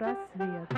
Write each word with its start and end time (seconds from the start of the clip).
Психпросвет. 0.00 0.68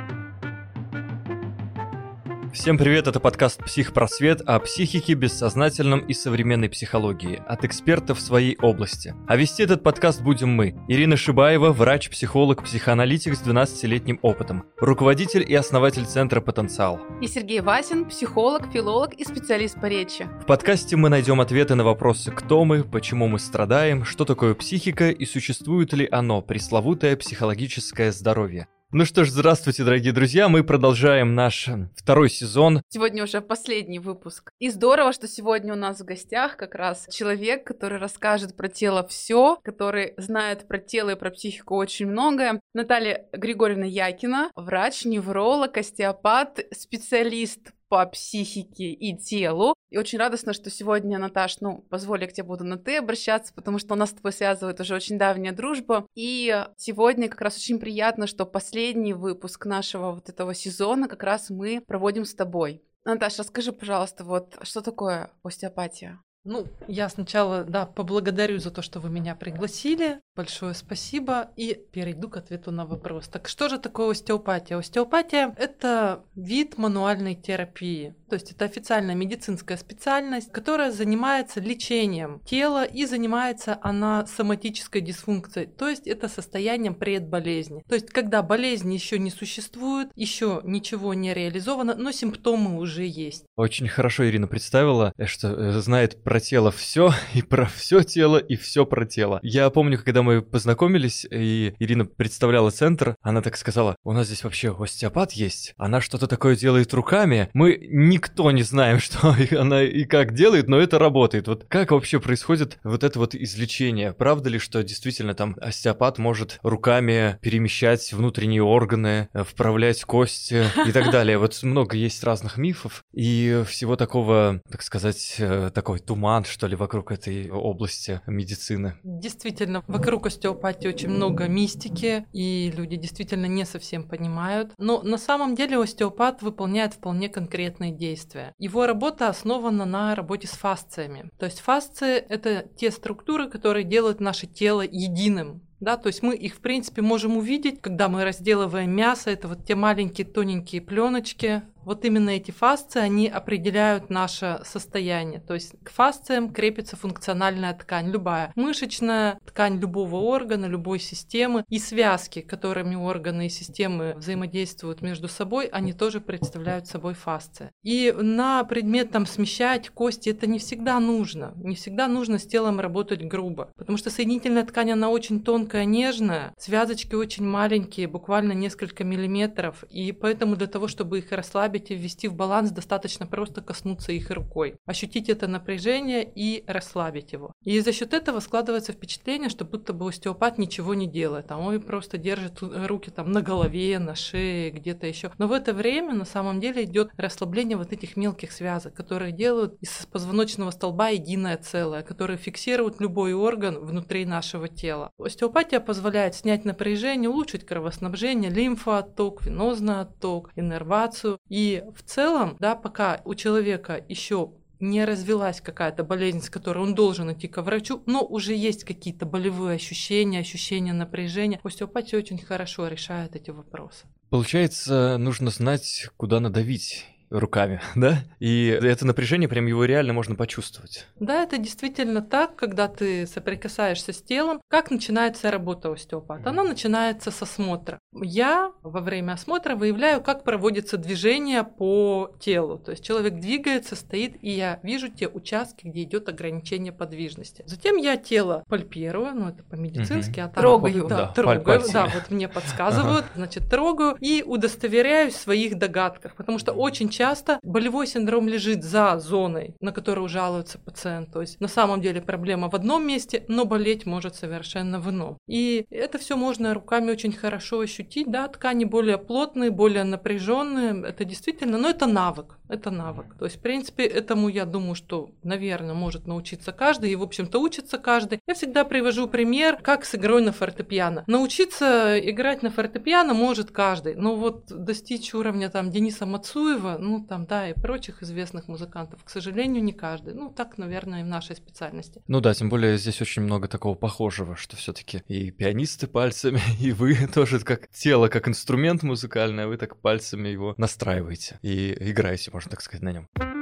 Всем 2.52 2.76
привет, 2.76 3.06
это 3.06 3.20
подкаст 3.20 3.64
«Психпросвет» 3.64 4.40
о 4.40 4.58
психике, 4.58 5.14
бессознательном 5.14 6.00
и 6.00 6.12
современной 6.12 6.68
психологии 6.68 7.40
от 7.46 7.64
экспертов 7.64 8.18
в 8.18 8.20
своей 8.20 8.58
области. 8.60 9.14
А 9.28 9.36
вести 9.36 9.62
этот 9.62 9.84
подкаст 9.84 10.22
будем 10.22 10.48
мы. 10.50 10.74
Ирина 10.88 11.16
Шибаева, 11.16 11.70
врач-психолог, 11.70 12.64
психоаналитик 12.64 13.36
с 13.36 13.42
12-летним 13.42 14.18
опытом, 14.22 14.64
руководитель 14.80 15.48
и 15.48 15.54
основатель 15.54 16.04
Центра 16.04 16.40
«Потенциал». 16.40 17.00
И 17.20 17.28
Сергей 17.28 17.60
Васин, 17.60 18.06
психолог, 18.06 18.72
филолог 18.72 19.14
и 19.14 19.24
специалист 19.24 19.80
по 19.80 19.86
речи. 19.86 20.28
В 20.42 20.46
подкасте 20.46 20.96
мы 20.96 21.08
найдем 21.08 21.40
ответы 21.40 21.76
на 21.76 21.84
вопросы 21.84 22.32
«Кто 22.32 22.64
мы?», 22.64 22.82
«Почему 22.82 23.28
мы 23.28 23.38
страдаем?», 23.38 24.04
«Что 24.04 24.24
такое 24.24 24.54
психика?» 24.54 25.10
и 25.10 25.24
существует 25.26 25.92
ли 25.92 26.08
оно, 26.10 26.42
пресловутое 26.42 27.16
психологическое 27.16 28.10
здоровье. 28.10 28.66
Ну 28.94 29.06
что 29.06 29.24
ж, 29.24 29.30
здравствуйте, 29.30 29.84
дорогие 29.84 30.12
друзья. 30.12 30.50
Мы 30.50 30.62
продолжаем 30.62 31.34
наш 31.34 31.66
второй 31.96 32.28
сезон. 32.28 32.82
Сегодня 32.90 33.24
уже 33.24 33.40
последний 33.40 33.98
выпуск. 33.98 34.50
И 34.58 34.68
здорово, 34.68 35.14
что 35.14 35.26
сегодня 35.26 35.72
у 35.72 35.76
нас 35.76 36.02
в 36.02 36.04
гостях 36.04 36.58
как 36.58 36.74
раз 36.74 37.06
человек, 37.10 37.64
который 37.64 37.96
расскажет 37.96 38.54
про 38.54 38.68
тело 38.68 39.06
все, 39.08 39.58
который 39.64 40.12
знает 40.18 40.68
про 40.68 40.76
тело 40.76 41.08
и 41.08 41.16
про 41.16 41.30
психику 41.30 41.76
очень 41.76 42.06
многое. 42.06 42.60
Наталья 42.74 43.24
Григорьевна 43.32 43.86
Якина, 43.86 44.50
врач, 44.56 45.06
невролог, 45.06 45.74
остеопат, 45.78 46.60
специалист 46.70 47.72
по 47.92 48.06
психике 48.06 48.86
и 48.86 49.14
телу. 49.14 49.74
И 49.90 49.98
очень 49.98 50.18
радостно, 50.18 50.54
что 50.54 50.70
сегодня, 50.70 51.18
Наташ, 51.18 51.60
ну, 51.60 51.84
позволь, 51.90 52.22
я 52.22 52.26
к 52.26 52.32
тебе 52.32 52.46
буду 52.46 52.64
на 52.64 52.78
«ты» 52.78 52.96
обращаться, 52.96 53.52
потому 53.52 53.78
что 53.78 53.92
у 53.92 53.98
нас 53.98 54.08
с 54.08 54.14
тобой 54.14 54.32
связывает 54.32 54.80
уже 54.80 54.94
очень 54.94 55.18
давняя 55.18 55.52
дружба. 55.52 56.06
И 56.14 56.64
сегодня 56.78 57.28
как 57.28 57.42
раз 57.42 57.58
очень 57.58 57.78
приятно, 57.78 58.26
что 58.26 58.46
последний 58.46 59.12
выпуск 59.12 59.66
нашего 59.66 60.12
вот 60.12 60.30
этого 60.30 60.54
сезона 60.54 61.06
как 61.06 61.22
раз 61.22 61.50
мы 61.50 61.82
проводим 61.86 62.24
с 62.24 62.34
тобой. 62.34 62.82
Наташа, 63.04 63.42
расскажи, 63.42 63.72
пожалуйста, 63.72 64.24
вот 64.24 64.56
что 64.62 64.80
такое 64.80 65.30
остеопатия? 65.42 66.18
Ну, 66.44 66.66
я 66.88 67.08
сначала, 67.08 67.62
да, 67.62 67.86
поблагодарю 67.86 68.58
за 68.58 68.70
то, 68.70 68.82
что 68.82 69.00
вы 69.00 69.10
меня 69.10 69.36
пригласили. 69.36 70.18
Большое 70.34 70.72
спасибо. 70.74 71.50
И 71.56 71.78
перейду 71.92 72.28
к 72.28 72.38
ответу 72.38 72.70
на 72.70 72.86
вопрос. 72.86 73.28
Так 73.28 73.48
что 73.48 73.68
же 73.68 73.78
такое 73.78 74.12
остеопатия? 74.12 74.78
Остеопатия– 74.78 75.54
это 75.58 76.24
вид 76.34 76.78
мануальной 76.78 77.34
терапии. 77.34 78.14
То 78.30 78.36
есть 78.36 78.50
это 78.50 78.64
официальная 78.64 79.14
медицинская 79.14 79.76
специальность, 79.76 80.50
которая 80.50 80.90
занимается 80.90 81.60
лечением 81.60 82.40
тела 82.46 82.82
и 82.82 83.04
занимается 83.04 83.78
она 83.82 84.24
соматической 84.24 85.02
дисфункцией. 85.02 85.66
То 85.66 85.86
есть 85.86 86.06
это 86.06 86.28
состоянием 86.28 86.94
предболезни. 86.94 87.84
То 87.86 87.94
есть 87.94 88.08
когда 88.08 88.42
болезнь 88.42 88.90
еще 88.90 89.18
не 89.18 89.30
существует, 89.30 90.08
еще 90.14 90.62
ничего 90.64 91.12
не 91.12 91.34
реализовано, 91.34 91.94
но 91.94 92.10
симптомы 92.10 92.78
уже 92.78 93.04
есть. 93.04 93.44
Очень 93.56 93.88
хорошо 93.88 94.26
Ирина 94.26 94.46
представила, 94.46 95.12
что 95.26 95.48
э, 95.48 95.72
знает 95.80 96.24
про 96.24 96.40
тело 96.40 96.70
все, 96.70 97.12
и 97.34 97.42
про 97.42 97.66
все 97.66 98.02
тело, 98.02 98.38
и 98.38 98.56
все 98.56 98.86
про 98.86 99.04
тело. 99.04 99.40
Я 99.42 99.68
помню, 99.68 99.98
когда 100.02 100.21
мы 100.22 100.42
познакомились, 100.42 101.26
и 101.30 101.74
Ирина 101.78 102.04
представляла 102.04 102.70
центр, 102.70 103.16
она 103.22 103.42
так 103.42 103.56
сказала, 103.56 103.96
у 104.04 104.12
нас 104.12 104.26
здесь 104.26 104.44
вообще 104.44 104.74
остеопат 104.78 105.32
есть, 105.32 105.74
она 105.76 106.00
что-то 106.00 106.26
такое 106.26 106.56
делает 106.56 106.92
руками, 106.94 107.50
мы 107.52 107.78
никто 107.90 108.50
не 108.50 108.62
знаем, 108.62 108.98
что 109.00 109.36
она 109.58 109.82
и 109.82 110.04
как 110.04 110.34
делает, 110.34 110.68
но 110.68 110.78
это 110.78 110.98
работает. 110.98 111.48
Вот 111.48 111.66
как 111.68 111.90
вообще 111.90 112.20
происходит 112.20 112.78
вот 112.84 113.04
это 113.04 113.18
вот 113.18 113.34
излечение? 113.34 114.12
Правда 114.12 114.48
ли, 114.48 114.58
что 114.58 114.82
действительно 114.82 115.34
там 115.34 115.56
остеопат 115.60 116.18
может 116.18 116.58
руками 116.62 117.38
перемещать 117.40 118.12
внутренние 118.12 118.62
органы, 118.62 119.28
вправлять 119.32 120.02
кости 120.04 120.64
и 120.86 120.92
так 120.92 121.10
далее? 121.12 121.38
Вот 121.38 121.62
много 121.62 121.96
есть 121.96 122.22
разных 122.24 122.56
мифов 122.56 123.04
и 123.12 123.62
всего 123.68 123.96
такого, 123.96 124.60
так 124.70 124.82
сказать, 124.82 125.36
э, 125.38 125.70
такой 125.74 125.98
туман 125.98 126.22
туман, 126.22 126.44
что 126.44 126.66
ли, 126.66 126.76
вокруг 126.76 127.10
этой 127.10 127.50
области 127.50 128.20
медицины. 128.26 128.94
Действительно, 129.02 129.82
вокруг 129.88 130.11
остеопатии 130.26 130.88
очень 130.88 131.10
много 131.10 131.48
мистики, 131.48 132.26
и 132.32 132.72
люди 132.76 132.96
действительно 132.96 133.46
не 133.46 133.64
совсем 133.64 134.08
понимают. 134.08 134.72
Но 134.78 135.02
на 135.02 135.18
самом 135.18 135.54
деле 135.54 135.78
остеопат 135.78 136.42
выполняет 136.42 136.94
вполне 136.94 137.28
конкретные 137.28 137.92
действия. 137.92 138.54
Его 138.58 138.86
работа 138.86 139.28
основана 139.28 139.84
на 139.84 140.14
работе 140.14 140.46
с 140.46 140.52
фасциями. 140.52 141.30
То 141.38 141.46
есть 141.46 141.60
фасции– 141.60 142.16
это 142.28 142.66
те 142.76 142.90
структуры, 142.90 143.48
которые 143.48 143.84
делают 143.84 144.20
наше 144.20 144.46
тело 144.46 144.82
единым 144.82 145.62
да, 145.82 145.96
то 145.96 146.06
есть 146.06 146.22
мы 146.22 146.36
их, 146.36 146.54
в 146.54 146.60
принципе, 146.60 147.02
можем 147.02 147.36
увидеть, 147.36 147.80
когда 147.80 148.08
мы 148.08 148.24
разделываем 148.24 148.92
мясо, 148.92 149.30
это 149.30 149.48
вот 149.48 149.66
те 149.66 149.74
маленькие 149.74 150.24
тоненькие 150.24 150.80
пленочки, 150.80 151.62
вот 151.84 152.04
именно 152.04 152.30
эти 152.30 152.50
фасции, 152.50 153.00
они 153.00 153.28
определяют 153.28 154.10
наше 154.10 154.60
состояние. 154.64 155.40
То 155.40 155.54
есть 155.54 155.74
к 155.82 155.90
фасциям 155.90 156.52
крепится 156.52 156.96
функциональная 156.96 157.74
ткань, 157.74 158.10
любая. 158.10 158.52
Мышечная 158.54 159.38
ткань 159.44 159.78
любого 159.78 160.16
органа, 160.16 160.66
любой 160.66 160.98
системы 160.98 161.64
и 161.68 161.78
связки, 161.78 162.40
которыми 162.40 162.94
органы 162.94 163.46
и 163.46 163.50
системы 163.50 164.14
взаимодействуют 164.16 165.02
между 165.02 165.28
собой, 165.28 165.66
они 165.66 165.92
тоже 165.92 166.20
представляют 166.20 166.86
собой 166.86 167.14
фасции. 167.14 167.70
И 167.82 168.14
на 168.16 168.64
предмет 168.64 169.10
там 169.10 169.26
смещать 169.26 169.90
кости 169.90 170.30
это 170.30 170.46
не 170.46 170.58
всегда 170.58 171.00
нужно. 171.00 171.52
Не 171.56 171.74
всегда 171.74 172.08
нужно 172.08 172.38
с 172.38 172.46
телом 172.46 172.80
работать 172.80 173.22
грубо. 173.22 173.72
Потому 173.76 173.98
что 173.98 174.10
соединительная 174.10 174.64
ткань, 174.64 174.92
она 174.92 175.10
очень 175.10 175.42
тонкая, 175.42 175.84
нежная, 175.84 176.54
связочки 176.58 177.14
очень 177.14 177.44
маленькие, 177.44 178.06
буквально 178.06 178.52
несколько 178.52 179.04
миллиметров. 179.04 179.84
И 179.90 180.12
поэтому 180.12 180.56
для 180.56 180.66
того, 180.66 180.88
чтобы 180.88 181.18
их 181.18 181.32
расслабить, 181.32 181.71
расслабить 181.72 181.90
и 181.90 181.94
ввести 181.94 182.28
в 182.28 182.34
баланс, 182.34 182.70
достаточно 182.70 183.26
просто 183.26 183.62
коснуться 183.62 184.12
их 184.12 184.30
рукой, 184.30 184.76
ощутить 184.86 185.28
это 185.28 185.46
напряжение 185.46 186.30
и 186.34 186.64
расслабить 186.66 187.32
его. 187.32 187.52
И 187.64 187.80
за 187.80 187.92
счет 187.92 188.12
этого 188.14 188.40
складывается 188.40 188.92
впечатление, 188.92 189.48
что 189.48 189.64
будто 189.64 189.92
бы 189.92 190.08
остеопат 190.08 190.58
ничего 190.58 190.94
не 190.94 191.06
делает, 191.06 191.50
а 191.50 191.58
он 191.58 191.80
просто 191.80 192.18
держит 192.18 192.58
руки 192.60 193.10
там 193.10 193.32
на 193.32 193.42
голове, 193.42 193.98
на 193.98 194.14
шее, 194.14 194.70
где-то 194.70 195.06
еще. 195.06 195.30
Но 195.38 195.46
в 195.48 195.52
это 195.52 195.72
время 195.72 196.14
на 196.14 196.24
самом 196.24 196.60
деле 196.60 196.84
идет 196.84 197.10
расслабление 197.16 197.76
вот 197.76 197.92
этих 197.92 198.16
мелких 198.16 198.52
связок, 198.52 198.94
которые 198.94 199.32
делают 199.32 199.74
из 199.80 200.06
позвоночного 200.06 200.70
столба 200.70 201.08
единое 201.08 201.56
целое, 201.56 202.02
которые 202.02 202.36
фиксируют 202.36 203.00
любой 203.00 203.32
орган 203.32 203.78
внутри 203.78 204.26
нашего 204.26 204.68
тела. 204.68 205.10
Остеопатия 205.18 205.80
позволяет 205.80 206.34
снять 206.34 206.64
напряжение, 206.64 207.30
улучшить 207.30 207.64
кровоснабжение, 207.64 208.50
лимфоотток, 208.50 209.44
венозный 209.46 210.00
отток, 210.00 210.50
иннервацию 210.56 211.38
и 211.48 211.61
и 211.62 211.84
в 211.94 212.02
целом, 212.02 212.56
да, 212.58 212.74
пока 212.74 213.20
у 213.24 213.34
человека 213.34 214.04
еще 214.08 214.50
не 214.80 215.04
развилась 215.04 215.60
какая-то 215.60 216.02
болезнь, 216.02 216.42
с 216.42 216.50
которой 216.50 216.78
он 216.78 216.94
должен 216.96 217.32
идти 217.32 217.46
к 217.46 217.62
врачу, 217.62 218.02
но 218.06 218.22
уже 218.22 218.52
есть 218.52 218.82
какие-то 218.82 219.26
болевые 219.26 219.76
ощущения, 219.76 220.40
ощущения 220.40 220.92
напряжения. 220.92 221.60
Остеопатия 221.62 222.18
очень 222.18 222.38
хорошо 222.38 222.88
решает 222.88 223.36
эти 223.36 223.50
вопросы. 223.50 224.06
Получается, 224.28 225.18
нужно 225.18 225.50
знать, 225.50 226.08
куда 226.16 226.40
надавить 226.40 227.06
руками, 227.32 227.80
да? 227.94 228.18
И 228.38 228.66
это 228.66 229.06
напряжение, 229.06 229.48
прям 229.48 229.66
его 229.66 229.84
реально 229.84 230.12
можно 230.12 230.34
почувствовать. 230.34 231.06
Да, 231.18 231.42
это 231.42 231.58
действительно 231.58 232.22
так, 232.22 232.56
когда 232.56 232.88
ты 232.88 233.26
соприкасаешься 233.26 234.12
с 234.12 234.22
телом. 234.22 234.60
Как 234.68 234.90
начинается 234.90 235.50
работа 235.50 235.92
остеопата? 235.92 236.50
Она 236.50 236.62
начинается 236.62 237.30
с 237.30 237.42
осмотра. 237.42 237.98
Я 238.14 238.72
во 238.82 239.00
время 239.00 239.32
осмотра 239.32 239.74
выявляю, 239.74 240.22
как 240.22 240.44
проводится 240.44 240.96
движение 240.96 241.64
по 241.64 242.34
телу. 242.40 242.78
То 242.78 242.92
есть 242.92 243.04
человек 243.04 243.34
двигается, 243.34 243.96
стоит, 243.96 244.36
и 244.42 244.50
я 244.50 244.78
вижу 244.82 245.08
те 245.08 245.28
участки, 245.28 245.86
где 245.86 246.02
идет 246.02 246.28
ограничение 246.28 246.92
подвижности. 246.92 247.64
Затем 247.66 247.96
я 247.96 248.16
тело 248.16 248.64
пальпирую, 248.68 249.34
ну 249.34 249.48
это 249.48 249.64
по-медицински, 249.64 250.40
угу. 250.40 250.48
а 250.48 250.48
там 250.48 250.62
трогаю, 250.62 251.06
да, 251.08 251.16
да 251.16 251.26
трогаю, 251.28 251.82
да, 251.92 252.06
вот 252.06 252.30
мне 252.30 252.48
подсказывают, 252.48 253.24
значит 253.34 253.68
трогаю 253.70 254.16
и 254.20 254.42
удостоверяюсь 254.42 255.34
в 255.34 255.40
своих 255.40 255.78
догадках, 255.78 256.34
потому 256.34 256.58
что 256.58 256.72
очень 256.72 257.08
часто 257.08 257.21
часто 257.22 257.60
болевой 257.62 258.08
синдром 258.08 258.48
лежит 258.48 258.82
за 258.82 259.16
зоной, 259.20 259.76
на 259.80 259.92
которую 259.92 260.28
жалуется 260.28 260.80
пациент. 260.80 261.32
То 261.32 261.40
есть 261.40 261.60
на 261.60 261.68
самом 261.68 262.00
деле 262.00 262.20
проблема 262.20 262.68
в 262.68 262.74
одном 262.74 263.06
месте, 263.06 263.44
но 263.46 263.64
болеть 263.64 264.06
может 264.06 264.34
совершенно 264.34 264.98
в 264.98 265.08
ином. 265.08 265.38
И 265.46 265.86
это 265.90 266.18
все 266.18 266.36
можно 266.36 266.74
руками 266.74 267.12
очень 267.12 267.32
хорошо 267.32 267.78
ощутить. 267.78 268.28
Да, 268.28 268.48
ткани 268.48 268.84
более 268.84 269.18
плотные, 269.18 269.70
более 269.70 270.02
напряженные. 270.02 271.10
Это 271.10 271.24
действительно, 271.24 271.78
но 271.78 271.90
это 271.90 272.06
навык. 272.06 272.58
Это 272.72 272.90
навык. 272.90 273.34
То 273.38 273.44
есть, 273.44 273.58
в 273.58 273.60
принципе, 273.60 274.04
этому 274.04 274.48
я 274.48 274.64
думаю, 274.64 274.94
что, 274.94 275.30
наверное, 275.42 275.94
может 275.94 276.26
научиться 276.26 276.72
каждый, 276.72 277.12
и, 277.12 277.16
в 277.16 277.22
общем-то, 277.22 277.58
учится 277.58 277.98
каждый. 277.98 278.40
Я 278.46 278.54
всегда 278.54 278.84
привожу 278.84 279.28
пример, 279.28 279.78
как 279.82 280.04
с 280.04 280.14
игрой 280.14 280.42
на 280.42 280.52
фортепиано. 280.52 281.24
Научиться 281.26 282.18
играть 282.18 282.62
на 282.62 282.70
фортепиано 282.70 283.34
может 283.34 283.70
каждый, 283.70 284.14
но 284.14 284.36
вот 284.36 284.66
достичь 284.66 285.34
уровня 285.34 285.68
там 285.68 285.90
Дениса 285.90 286.26
Мацуева, 286.26 286.96
ну 286.98 287.24
там, 287.24 287.46
да, 287.46 287.68
и 287.68 287.74
прочих 287.74 288.22
известных 288.22 288.68
музыкантов, 288.68 289.22
к 289.24 289.30
сожалению, 289.30 289.84
не 289.84 289.92
каждый. 289.92 290.34
Ну, 290.34 290.50
так, 290.50 290.78
наверное, 290.78 291.20
и 291.20 291.24
в 291.24 291.28
нашей 291.28 291.56
специальности. 291.56 292.22
Ну 292.26 292.40
да, 292.40 292.54
тем 292.54 292.68
более 292.68 292.96
здесь 292.96 293.20
очень 293.20 293.42
много 293.42 293.68
такого 293.68 293.94
похожего, 293.94 294.56
что 294.56 294.76
все-таки 294.76 295.22
и 295.28 295.50
пианисты 295.50 296.06
пальцами, 296.06 296.60
и 296.80 296.92
вы 296.92 297.16
тоже 297.34 297.60
как 297.60 297.88
тело, 297.88 298.28
как 298.28 298.48
инструмент 298.48 299.02
музыкальный, 299.02 299.64
а 299.64 299.68
вы 299.68 299.76
так 299.76 299.96
пальцами 299.96 300.48
его 300.48 300.74
настраиваете 300.78 301.58
и 301.62 301.94
играете, 302.00 302.50
можно 302.52 302.61
так 302.68 302.80
сказать, 302.80 303.02
на 303.02 303.12
нем. 303.12 303.61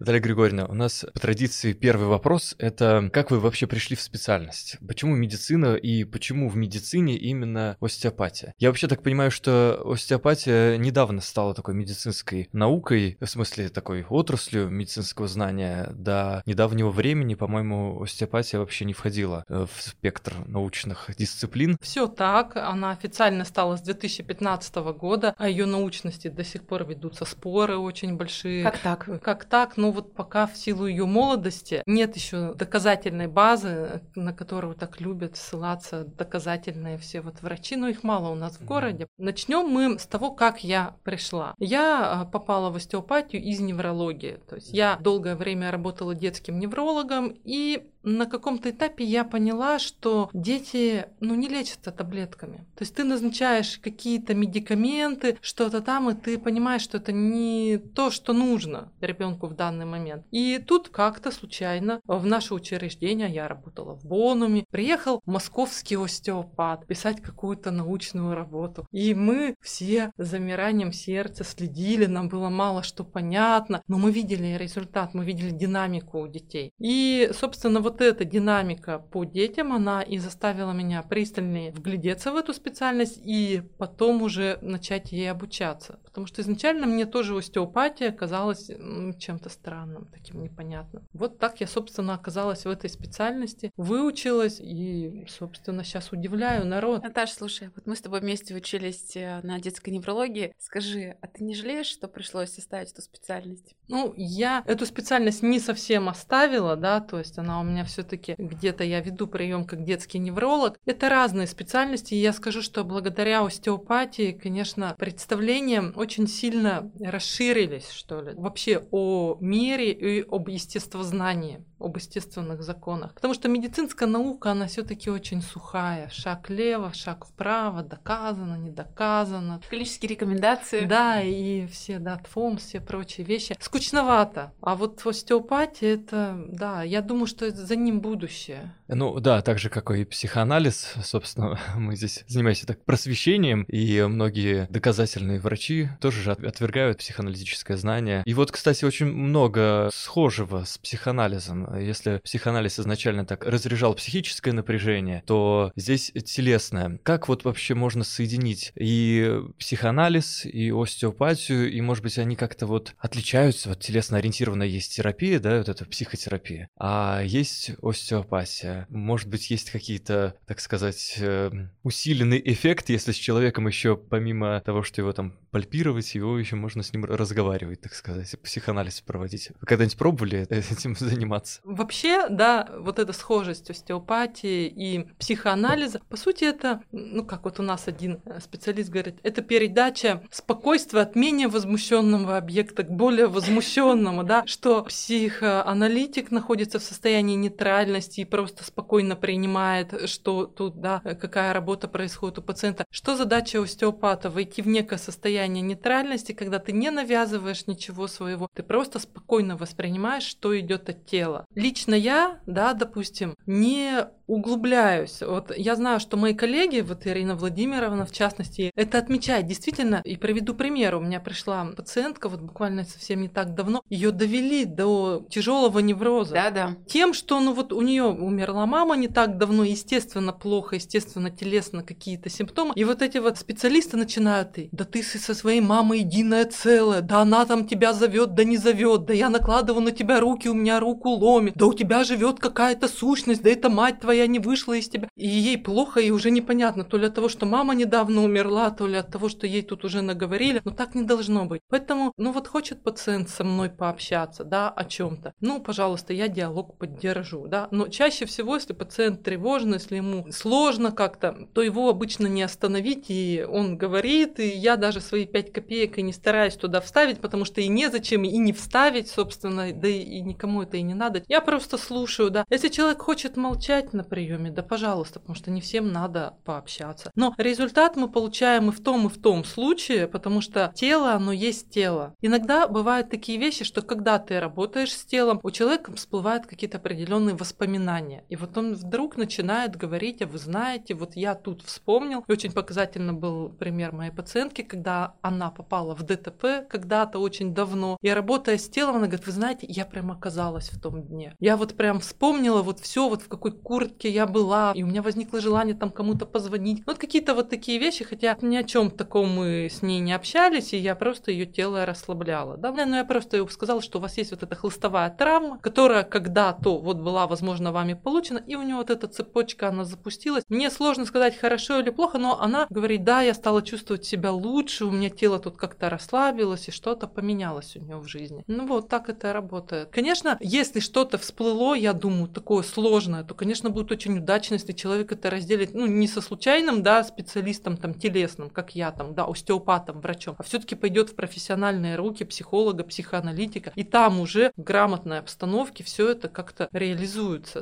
Наталья 0.00 0.22
Григорьевна, 0.22 0.64
у 0.64 0.72
нас 0.72 1.04
по 1.12 1.20
традиции 1.20 1.74
первый 1.74 2.06
вопрос– 2.06 2.54
это 2.58 3.10
как 3.12 3.30
вы 3.30 3.38
вообще 3.38 3.66
пришли 3.66 3.96
в 3.96 4.00
специальность? 4.00 4.78
Почему 4.88 5.14
медицина 5.14 5.74
и 5.74 6.04
почему 6.04 6.48
в 6.48 6.56
медицине 6.56 7.18
именно 7.18 7.76
остеопатия? 7.82 8.54
Я 8.58 8.70
вообще 8.70 8.88
так 8.88 9.02
понимаю, 9.02 9.30
что 9.30 9.78
остеопатия 9.84 10.78
недавно 10.78 11.20
стала 11.20 11.54
такой 11.54 11.74
медицинской 11.74 12.48
наукой, 12.54 13.18
в 13.20 13.26
смысле 13.26 13.68
такой 13.68 14.06
отраслью 14.08 14.70
медицинского 14.70 15.28
знания. 15.28 15.92
До 15.94 16.42
недавнего 16.46 16.88
времени, 16.88 17.34
по-моему, 17.34 18.00
остеопатия 18.00 18.58
вообще 18.58 18.86
не 18.86 18.94
входила 18.94 19.44
э, 19.48 19.66
в 19.70 19.82
спектр 19.82 20.32
научных 20.46 21.10
дисциплин. 21.18 21.76
Все 21.82 22.06
так, 22.06 22.56
она 22.56 22.92
официально 22.92 23.44
стала 23.44 23.76
с 23.76 23.82
2015 23.82 24.76
года, 24.76 25.34
о 25.36 25.46
ее 25.46 25.66
научности 25.66 26.28
до 26.28 26.42
сих 26.42 26.66
пор 26.66 26.86
ведутся 26.86 27.26
споры 27.26 27.76
очень 27.76 28.16
большие. 28.16 28.64
Как 28.64 28.78
так? 28.78 29.20
Как 29.20 29.44
так? 29.44 29.76
Ну, 29.76 29.90
вот 30.00 30.14
пока 30.14 30.46
в 30.46 30.56
силу 30.56 30.86
ее 30.86 31.04
молодости 31.04 31.82
нет 31.86 32.16
еще 32.16 32.54
доказательной 32.54 33.26
базы, 33.26 34.02
на 34.14 34.32
которую 34.32 34.74
так 34.74 35.00
любят 35.00 35.36
ссылаться 35.36 36.04
доказательные 36.04 36.96
все 36.96 37.20
вот 37.20 37.42
врачи, 37.42 37.76
но 37.76 37.88
их 37.88 38.02
мало 38.02 38.30
у 38.30 38.34
нас 38.34 38.58
в 38.58 38.64
городе. 38.64 39.06
Начнем 39.18 39.68
мы 39.68 39.98
с 39.98 40.06
того, 40.06 40.30
как 40.30 40.64
я 40.64 40.96
пришла. 41.04 41.54
Я 41.58 42.22
а, 42.22 42.24
попала 42.24 42.70
в 42.70 42.76
остеопатию 42.76 43.42
из 43.42 43.60
неврологии. 43.60 44.40
То 44.48 44.56
есть 44.56 44.72
я 44.72 44.96
долгое 45.00 45.36
время 45.36 45.70
работала 45.70 46.14
детским 46.14 46.58
неврологом 46.58 47.36
и 47.44 47.89
на 48.02 48.26
каком-то 48.26 48.70
этапе 48.70 49.04
я 49.04 49.24
поняла, 49.24 49.78
что 49.78 50.30
дети, 50.32 51.06
ну, 51.20 51.34
не 51.34 51.48
лечатся 51.48 51.92
таблетками. 51.92 52.66
То 52.76 52.82
есть 52.82 52.94
ты 52.94 53.04
назначаешь 53.04 53.78
какие-то 53.78 54.34
медикаменты, 54.34 55.38
что-то 55.40 55.80
там, 55.80 56.10
и 56.10 56.14
ты 56.14 56.38
понимаешь, 56.38 56.82
что 56.82 56.98
это 56.98 57.12
не 57.12 57.78
то, 57.78 58.10
что 58.10 58.32
нужно 58.32 58.92
ребенку 59.00 59.46
в 59.46 59.54
данный 59.54 59.86
момент. 59.86 60.24
И 60.30 60.58
тут 60.58 60.88
как-то 60.88 61.30
случайно 61.30 62.00
в 62.06 62.26
наше 62.26 62.54
учреждение, 62.54 63.30
я 63.30 63.48
работала 63.48 63.94
в 63.94 64.04
Бонуме, 64.04 64.64
приехал 64.70 65.20
московский 65.26 65.96
остеопат 65.96 66.86
писать 66.86 67.20
какую-то 67.20 67.70
научную 67.70 68.34
работу. 68.34 68.86
И 68.90 69.14
мы 69.14 69.54
все 69.60 70.12
с 70.16 70.28
замиранием 70.28 70.92
сердца 70.92 71.44
следили, 71.44 72.06
нам 72.06 72.28
было 72.28 72.48
мало 72.48 72.82
что 72.82 73.04
понятно, 73.04 73.82
но 73.88 73.98
мы 73.98 74.12
видели 74.12 74.56
результат, 74.56 75.14
мы 75.14 75.24
видели 75.24 75.50
динамику 75.50 76.20
у 76.20 76.28
детей. 76.28 76.72
И, 76.78 77.30
собственно, 77.32 77.80
вот 77.80 77.89
вот 77.90 78.00
эта 78.00 78.24
динамика 78.24 78.98
по 78.98 79.24
детям, 79.24 79.72
она 79.72 80.02
и 80.02 80.18
заставила 80.18 80.72
меня 80.72 81.02
пристальнее 81.02 81.72
вглядеться 81.72 82.32
в 82.32 82.36
эту 82.36 82.54
специальность 82.54 83.20
и 83.24 83.62
потом 83.78 84.22
уже 84.22 84.58
начать 84.62 85.12
ей 85.12 85.30
обучаться. 85.30 85.98
Потому 86.04 86.26
что 86.26 86.42
изначально 86.42 86.86
мне 86.86 87.06
тоже 87.06 87.36
остеопатия 87.36 88.12
казалась 88.12 88.70
чем-то 89.18 89.48
странным, 89.48 90.06
таким 90.12 90.42
непонятным. 90.42 91.06
Вот 91.12 91.38
так 91.38 91.60
я, 91.60 91.66
собственно, 91.66 92.14
оказалась 92.14 92.64
в 92.64 92.70
этой 92.70 92.88
специальности, 92.88 93.72
выучилась 93.76 94.60
и, 94.60 95.26
собственно, 95.28 95.82
сейчас 95.84 96.12
удивляю 96.12 96.66
народ. 96.66 97.02
Наташа, 97.02 97.34
слушай, 97.34 97.70
вот 97.74 97.86
мы 97.86 97.96
с 97.96 98.00
тобой 98.00 98.20
вместе 98.20 98.54
учились 98.54 99.16
э, 99.16 99.40
на 99.42 99.58
детской 99.58 99.90
неврологии. 99.90 100.54
Скажи, 100.58 101.16
а 101.20 101.26
ты 101.26 101.42
не 101.42 101.54
жалеешь, 101.54 101.86
что 101.86 102.06
пришлось 102.06 102.56
оставить 102.56 102.92
эту 102.92 103.02
специальность? 103.02 103.74
Ну, 103.88 104.14
я 104.16 104.62
эту 104.66 104.86
специальность 104.86 105.42
не 105.42 105.58
совсем 105.58 106.08
оставила, 106.08 106.76
да, 106.76 107.00
то 107.00 107.18
есть 107.18 107.38
она 107.38 107.60
у 107.60 107.64
меня 107.64 107.79
все-таки 107.84 108.34
где-то 108.38 108.84
я 108.84 109.00
веду 109.00 109.26
прием 109.26 109.64
как 109.64 109.84
детский 109.84 110.18
невролог. 110.18 110.78
Это 110.86 111.08
разные 111.08 111.46
специальности, 111.46 112.14
и 112.14 112.18
я 112.20 112.32
скажу, 112.32 112.62
что 112.62 112.84
благодаря 112.84 113.44
остеопатии, 113.44 114.32
конечно, 114.32 114.94
представлением 114.98 115.92
очень 115.96 116.26
сильно 116.26 116.90
расширились, 117.00 117.90
что 117.90 118.20
ли, 118.20 118.32
вообще 118.34 118.86
о 118.90 119.36
мире 119.40 119.92
и 119.92 120.24
об 120.28 120.48
естествознании 120.48 121.64
об 121.80 121.96
естественных 121.96 122.62
законах. 122.62 123.14
Потому 123.14 123.34
что 123.34 123.48
медицинская 123.48 124.08
наука, 124.08 124.52
она 124.52 124.66
все-таки 124.66 125.10
очень 125.10 125.42
сухая. 125.42 126.10
Шаг 126.10 126.50
лево, 126.50 126.92
шаг 126.92 127.24
вправо, 127.24 127.82
доказано, 127.82 128.56
не 128.56 128.70
доказано. 128.70 129.60
Клинические 129.68 130.10
рекомендации. 130.10 130.84
Да, 130.84 131.22
и 131.22 131.66
все, 131.66 131.98
да, 131.98 132.18
ТФОМ, 132.18 132.58
все 132.58 132.80
прочие 132.80 133.26
вещи. 133.26 133.56
Скучновато. 133.58 134.52
А 134.60 134.76
вот 134.76 135.04
остеопатия, 135.04 135.94
это, 135.94 136.44
да, 136.48 136.82
я 136.82 137.00
думаю, 137.00 137.26
что 137.26 137.50
за 137.70 137.76
ним 137.76 138.00
будущее. 138.00 138.74
Ну 138.88 139.20
да, 139.20 139.42
так 139.42 139.58
же, 139.58 139.70
как 139.70 139.90
и 139.92 140.04
психоанализ, 140.04 140.94
собственно, 141.02 141.58
мы 141.76 141.96
здесь 141.96 142.24
занимаемся 142.26 142.66
так 142.66 142.84
просвещением, 142.84 143.62
и 143.64 144.02
многие 144.02 144.66
доказательные 144.70 145.38
врачи 145.38 145.88
тоже 146.00 146.22
же 146.22 146.32
отвергают 146.32 146.98
психоаналитическое 146.98 147.76
знание. 147.76 148.22
И 148.26 148.34
вот, 148.34 148.50
кстати, 148.50 148.84
очень 148.84 149.06
много 149.06 149.88
схожего 149.92 150.64
с 150.64 150.78
психоанализом 150.78 151.80
если 151.80 152.18
психоанализ 152.18 152.80
изначально 152.80 153.24
так 153.24 153.44
разряжал 153.44 153.94
психическое 153.94 154.52
напряжение, 154.52 155.22
то 155.26 155.72
здесь 155.76 156.12
телесное. 156.24 156.98
Как 157.02 157.28
вот 157.28 157.44
вообще 157.44 157.74
можно 157.74 158.04
соединить 158.04 158.72
и 158.74 159.40
психоанализ, 159.58 160.44
и 160.46 160.70
остеопатию, 160.70 161.70
и, 161.70 161.80
может 161.80 162.02
быть, 162.02 162.18
они 162.18 162.36
как-то 162.36 162.66
вот 162.66 162.94
отличаются? 162.98 163.70
Вот 163.70 163.80
телесно 163.80 164.18
ориентированная 164.18 164.66
есть 164.66 164.94
терапия, 164.94 165.38
да, 165.38 165.58
вот 165.58 165.68
эта 165.68 165.84
психотерапия, 165.84 166.68
а 166.78 167.22
есть 167.22 167.59
остеопатия. 167.82 168.86
Может 168.88 169.28
быть, 169.28 169.50
есть 169.50 169.70
какие-то, 169.70 170.36
так 170.46 170.60
сказать, 170.60 171.16
эм, 171.18 171.70
усиленный 171.82 172.40
эффект, 172.44 172.88
если 172.88 173.12
с 173.12 173.16
человеком 173.16 173.66
еще 173.66 173.96
помимо 173.96 174.60
того, 174.60 174.82
что 174.82 175.00
его 175.00 175.12
там 175.12 175.34
пальпировать, 175.50 176.14
его 176.14 176.38
еще 176.38 176.56
можно 176.56 176.82
с 176.82 176.92
ним 176.92 177.04
разговаривать, 177.04 177.80
так 177.80 177.94
сказать, 177.94 178.34
психоанализ 178.42 179.00
проводить. 179.00 179.50
Вы 179.60 179.66
когда-нибудь 179.66 179.98
пробовали 179.98 180.46
этим 180.50 180.96
заниматься? 180.96 181.60
Вообще, 181.64 182.28
да, 182.28 182.68
вот 182.78 182.98
эта 182.98 183.12
схожесть 183.12 183.70
остеопатии 183.70 184.66
и 184.66 185.08
психоанализа, 185.18 186.00
по 186.08 186.16
сути, 186.16 186.44
это, 186.44 186.82
ну, 186.92 187.24
как 187.24 187.44
вот 187.44 187.60
у 187.60 187.62
нас 187.62 187.88
один 187.88 188.20
э, 188.24 188.40
специалист 188.40 188.90
говорит, 188.90 189.16
это 189.22 189.42
передача 189.42 190.22
спокойствия 190.30 191.02
от 191.02 191.16
менее 191.16 191.48
возмущенного 191.48 192.36
объекта 192.36 192.82
к 192.82 192.90
более 192.90 193.26
возмущенному, 193.26 194.24
да, 194.24 194.46
что 194.46 194.84
психоаналитик 194.84 196.30
находится 196.30 196.78
в 196.78 196.82
состоянии 196.82 197.34
нейтральности 197.50 198.20
и 198.20 198.24
просто 198.24 198.64
спокойно 198.64 199.16
принимает, 199.16 200.08
что 200.08 200.46
тут, 200.46 200.80
да, 200.80 201.00
какая 201.00 201.52
работа 201.52 201.88
происходит 201.88 202.38
у 202.38 202.42
пациента. 202.42 202.84
Что 202.90 203.16
задача 203.16 203.60
остеопата? 203.60 204.30
Войти 204.30 204.62
в 204.62 204.68
некое 204.68 204.98
состояние 204.98 205.62
нейтральности, 205.62 206.32
когда 206.32 206.58
ты 206.58 206.72
не 206.72 206.90
навязываешь 206.90 207.66
ничего 207.66 208.06
своего, 208.06 208.48
ты 208.54 208.62
просто 208.62 208.98
спокойно 208.98 209.56
воспринимаешь, 209.56 210.24
что 210.24 210.58
идет 210.58 210.88
от 210.88 211.06
тела. 211.06 211.44
Лично 211.54 211.94
я, 211.94 212.40
да, 212.46 212.72
допустим, 212.72 213.34
не 213.46 214.06
углубляюсь. 214.30 215.22
Вот 215.22 215.52
я 215.56 215.74
знаю, 215.74 215.98
что 215.98 216.16
мои 216.16 216.34
коллеги, 216.34 216.80
вот 216.80 217.06
Ирина 217.06 217.34
Владимировна 217.34 218.06
в 218.06 218.12
частности, 218.12 218.70
это 218.76 218.98
отмечает 218.98 219.46
действительно. 219.46 220.02
И 220.04 220.16
проведу 220.16 220.54
пример. 220.54 220.94
У 220.94 221.00
меня 221.00 221.18
пришла 221.18 221.64
пациентка 221.76 222.28
вот 222.28 222.40
буквально 222.40 222.84
совсем 222.84 223.22
не 223.22 223.28
так 223.28 223.54
давно. 223.54 223.82
Ее 223.88 224.12
довели 224.12 224.64
до 224.64 225.26
тяжелого 225.28 225.80
невроза. 225.80 226.34
Да, 226.34 226.50
да. 226.50 226.76
Тем, 226.86 227.12
что 227.12 227.39
ну 227.40 227.52
вот 227.52 227.72
у 227.72 227.80
нее 227.82 228.04
умерла 228.04 228.66
мама 228.66 228.96
не 228.96 229.08
так 229.08 229.38
давно, 229.38 229.64
естественно 229.64 230.32
плохо, 230.32 230.76
естественно 230.76 231.30
телесно 231.30 231.82
какие-то 231.82 232.28
симптомы. 232.28 232.72
И 232.76 232.84
вот 232.84 233.02
эти 233.02 233.18
вот 233.18 233.38
специалисты 233.38 233.96
начинают 233.96 234.50
да 234.72 234.84
ты 234.84 235.02
со 235.02 235.34
своей 235.34 235.60
мамой 235.60 236.00
единое 236.00 236.44
целое, 236.44 237.00
да 237.02 237.20
она 237.20 237.44
там 237.46 237.66
тебя 237.66 237.92
зовет, 237.92 238.34
да 238.34 238.44
не 238.44 238.56
зовет, 238.56 239.04
да 239.04 239.14
я 239.14 239.28
накладываю 239.28 239.82
на 239.82 239.92
тебя 239.92 240.20
руки, 240.20 240.48
у 240.48 240.54
меня 240.54 240.80
руку 240.80 241.10
ломит, 241.10 241.54
да 241.54 241.66
у 241.66 241.74
тебя 241.74 242.04
живет 242.04 242.40
какая-то 242.40 242.88
сущность, 242.88 243.42
да 243.42 243.50
это 243.50 243.68
мать 243.70 244.00
твоя 244.00 244.26
не 244.26 244.38
вышла 244.38 244.74
из 244.74 244.88
тебя. 244.88 245.08
И 245.16 245.28
ей 245.28 245.58
плохо, 245.58 246.00
и 246.00 246.10
уже 246.10 246.30
непонятно, 246.30 246.84
то 246.84 246.96
ли 246.96 247.06
от 247.06 247.14
того, 247.14 247.28
что 247.28 247.46
мама 247.46 247.74
недавно 247.74 248.24
умерла, 248.24 248.70
то 248.70 248.86
ли 248.86 248.96
от 248.96 249.12
того, 249.12 249.28
что 249.28 249.46
ей 249.46 249.62
тут 249.62 249.84
уже 249.84 250.02
наговорили. 250.02 250.60
Но 250.64 250.72
так 250.72 250.94
не 250.94 251.02
должно 251.02 251.44
быть. 251.44 251.60
Поэтому, 251.68 252.12
ну 252.16 252.32
вот 252.32 252.48
хочет 252.48 252.82
пациент 252.82 253.30
со 253.30 253.44
мной 253.44 253.70
пообщаться, 253.70 254.44
да, 254.44 254.68
о 254.70 254.84
чем-то. 254.84 255.32
Ну, 255.40 255.60
пожалуйста, 255.60 256.12
я 256.12 256.28
диалог 256.28 256.76
поддерживаю 256.78 257.19
выдержу, 257.20 257.46
да, 257.48 257.68
но 257.70 257.88
чаще 257.88 258.26
всего, 258.26 258.54
если 258.54 258.72
пациент 258.72 259.22
тревожный, 259.22 259.74
если 259.74 259.96
ему 259.96 260.30
сложно 260.32 260.92
как-то, 260.92 261.48
то 261.54 261.62
его 261.62 261.88
обычно 261.88 262.26
не 262.26 262.42
остановить, 262.42 263.06
и 263.08 263.46
он 263.48 263.76
говорит, 263.76 264.40
и 264.40 264.48
я 264.48 264.76
даже 264.76 265.00
свои 265.00 265.26
5 265.26 265.52
копеек 265.52 265.98
и 265.98 266.02
не 266.02 266.12
стараюсь 266.12 266.54
туда 266.54 266.80
вставить, 266.80 267.20
потому 267.20 267.44
что 267.44 267.60
и 267.60 267.68
незачем, 267.68 268.24
и 268.24 268.36
не 268.38 268.52
вставить, 268.52 269.08
собственно, 269.08 269.72
да 269.72 269.88
и 269.88 270.20
никому 270.20 270.62
это 270.62 270.76
и 270.76 270.82
не 270.82 270.94
надо. 270.94 271.22
Я 271.28 271.40
просто 271.40 271.78
слушаю, 271.78 272.30
да. 272.30 272.44
Если 272.50 272.68
человек 272.68 273.02
хочет 273.02 273.36
молчать 273.36 273.92
на 273.92 274.04
приеме, 274.04 274.50
да 274.50 274.62
пожалуйста, 274.62 275.20
потому 275.20 275.36
что 275.36 275.50
не 275.50 275.60
всем 275.60 275.92
надо 275.92 276.34
пообщаться. 276.44 277.10
Но 277.14 277.34
результат 277.38 277.96
мы 277.96 278.08
получаем 278.08 278.68
и 278.68 278.72
в 278.72 278.80
том, 278.82 279.06
и 279.06 279.10
в 279.10 279.20
том 279.20 279.44
случае, 279.44 280.08
потому 280.08 280.40
что 280.40 280.72
тело, 280.74 281.12
оно 281.12 281.32
есть 281.32 281.70
тело. 281.70 282.14
Иногда 282.20 282.66
бывают 282.68 283.10
такие 283.10 283.38
вещи, 283.38 283.64
что 283.64 283.82
когда 283.82 284.18
ты 284.18 284.40
работаешь 284.40 284.92
с 284.92 285.04
телом, 285.04 285.40
у 285.42 285.50
человека 285.50 285.94
всплывают 285.94 286.46
какие-то 286.46 286.78
определенные 286.78 287.09
воспоминания. 287.18 288.24
И 288.28 288.36
вот 288.36 288.56
он 288.56 288.74
вдруг 288.74 289.16
начинает 289.16 289.76
говорить, 289.76 290.22
а 290.22 290.26
вы 290.26 290.38
знаете, 290.38 290.94
вот 290.94 291.16
я 291.16 291.34
тут 291.34 291.62
вспомнил. 291.62 292.24
И 292.26 292.32
очень 292.32 292.52
показательно 292.52 293.12
был 293.12 293.48
пример 293.48 293.92
моей 293.92 294.10
пациентки, 294.10 294.62
когда 294.62 295.14
она 295.22 295.50
попала 295.50 295.94
в 295.94 296.02
ДТП 296.02 296.68
когда-то 296.68 297.18
очень 297.18 297.54
давно. 297.54 297.96
И 298.02 298.10
работая 298.10 298.58
с 298.58 298.68
телом, 298.68 298.96
она 298.96 299.06
говорит, 299.06 299.26
вы 299.26 299.32
знаете, 299.32 299.66
я 299.68 299.84
прям 299.84 300.10
оказалась 300.10 300.70
в 300.70 300.80
том 300.80 301.02
дне. 301.02 301.34
Я 301.40 301.56
вот 301.56 301.76
прям 301.76 302.00
вспомнила 302.00 302.62
вот 302.62 302.80
все, 302.80 303.08
вот 303.08 303.22
в 303.22 303.28
какой 303.28 303.52
куртке 303.52 304.10
я 304.10 304.26
была, 304.26 304.72
и 304.74 304.82
у 304.82 304.86
меня 304.86 305.02
возникло 305.02 305.40
желание 305.40 305.74
там 305.74 305.90
кому-то 305.90 306.26
позвонить. 306.26 306.82
Вот 306.86 306.98
какие-то 306.98 307.34
вот 307.34 307.50
такие 307.50 307.78
вещи, 307.78 308.04
хотя 308.04 308.36
ни 308.40 308.56
о 308.56 308.64
чем 308.64 308.90
таком 308.90 309.34
мы 309.34 309.68
с 309.70 309.82
ней 309.82 310.00
не 310.00 310.12
общались, 310.12 310.72
и 310.72 310.76
я 310.76 310.94
просто 310.94 311.30
ее 311.30 311.46
тело 311.46 311.86
расслабляла. 311.86 312.56
Да, 312.56 312.72
но 312.72 312.96
я 312.96 313.04
просто 313.04 313.46
сказала, 313.48 313.82
что 313.82 313.98
у 313.98 314.02
вас 314.02 314.16
есть 314.18 314.30
вот 314.30 314.42
эта 314.42 314.54
хлыстовая 314.54 315.10
травма, 315.10 315.58
которая 315.58 316.04
когда-то 316.04 316.78
вот 316.78 316.99
была, 317.00 317.26
возможно, 317.26 317.72
вами 317.72 317.94
получена, 317.94 318.42
и 318.46 318.54
у 318.54 318.62
нее 318.62 318.76
вот 318.76 318.90
эта 318.90 319.08
цепочка, 319.08 319.68
она 319.68 319.84
запустилась. 319.84 320.44
Мне 320.48 320.70
сложно 320.70 321.04
сказать, 321.06 321.36
хорошо 321.36 321.80
или 321.80 321.90
плохо, 321.90 322.18
но 322.18 322.40
она 322.40 322.66
говорит, 322.70 323.04
да, 323.04 323.22
я 323.22 323.34
стала 323.34 323.62
чувствовать 323.62 324.04
себя 324.04 324.32
лучше, 324.32 324.84
у 324.84 324.90
меня 324.90 325.10
тело 325.10 325.38
тут 325.38 325.56
как-то 325.56 325.90
расслабилось, 325.90 326.68
и 326.68 326.72
что-то 326.72 327.06
поменялось 327.06 327.76
у 327.76 327.80
нее 327.80 327.96
в 327.96 328.06
жизни. 328.06 328.44
Ну 328.46 328.66
вот 328.66 328.88
так 328.88 329.08
это 329.08 329.32
работает. 329.32 329.88
Конечно, 329.90 330.36
если 330.40 330.80
что-то 330.80 331.18
всплыло, 331.18 331.74
я 331.74 331.92
думаю, 331.92 332.28
такое 332.28 332.62
сложное, 332.62 333.24
то, 333.24 333.34
конечно, 333.34 333.70
будет 333.70 333.90
очень 333.90 334.18
удачно, 334.18 334.54
если 334.54 334.72
человек 334.72 335.12
это 335.12 335.30
разделит, 335.30 335.74
ну, 335.74 335.86
не 335.86 336.06
со 336.06 336.20
случайным, 336.20 336.82
да, 336.82 337.02
специалистом 337.04 337.76
там 337.76 337.94
телесным, 337.94 338.50
как 338.50 338.74
я 338.74 338.90
там, 338.92 339.14
да, 339.14 339.24
остеопатом, 339.24 340.00
врачом, 340.00 340.34
а 340.38 340.42
все-таки 340.42 340.74
пойдет 340.74 341.10
в 341.10 341.14
профессиональные 341.14 341.96
руки 341.96 342.24
психолога, 342.24 342.84
психоаналитика, 342.84 343.72
и 343.74 343.84
там 343.84 344.20
уже 344.20 344.52
в 344.56 344.62
грамотной 344.62 345.18
обстановке 345.18 345.84
все 345.84 346.10
это 346.10 346.28
как-то 346.28 346.68
реализуется, 346.72 346.89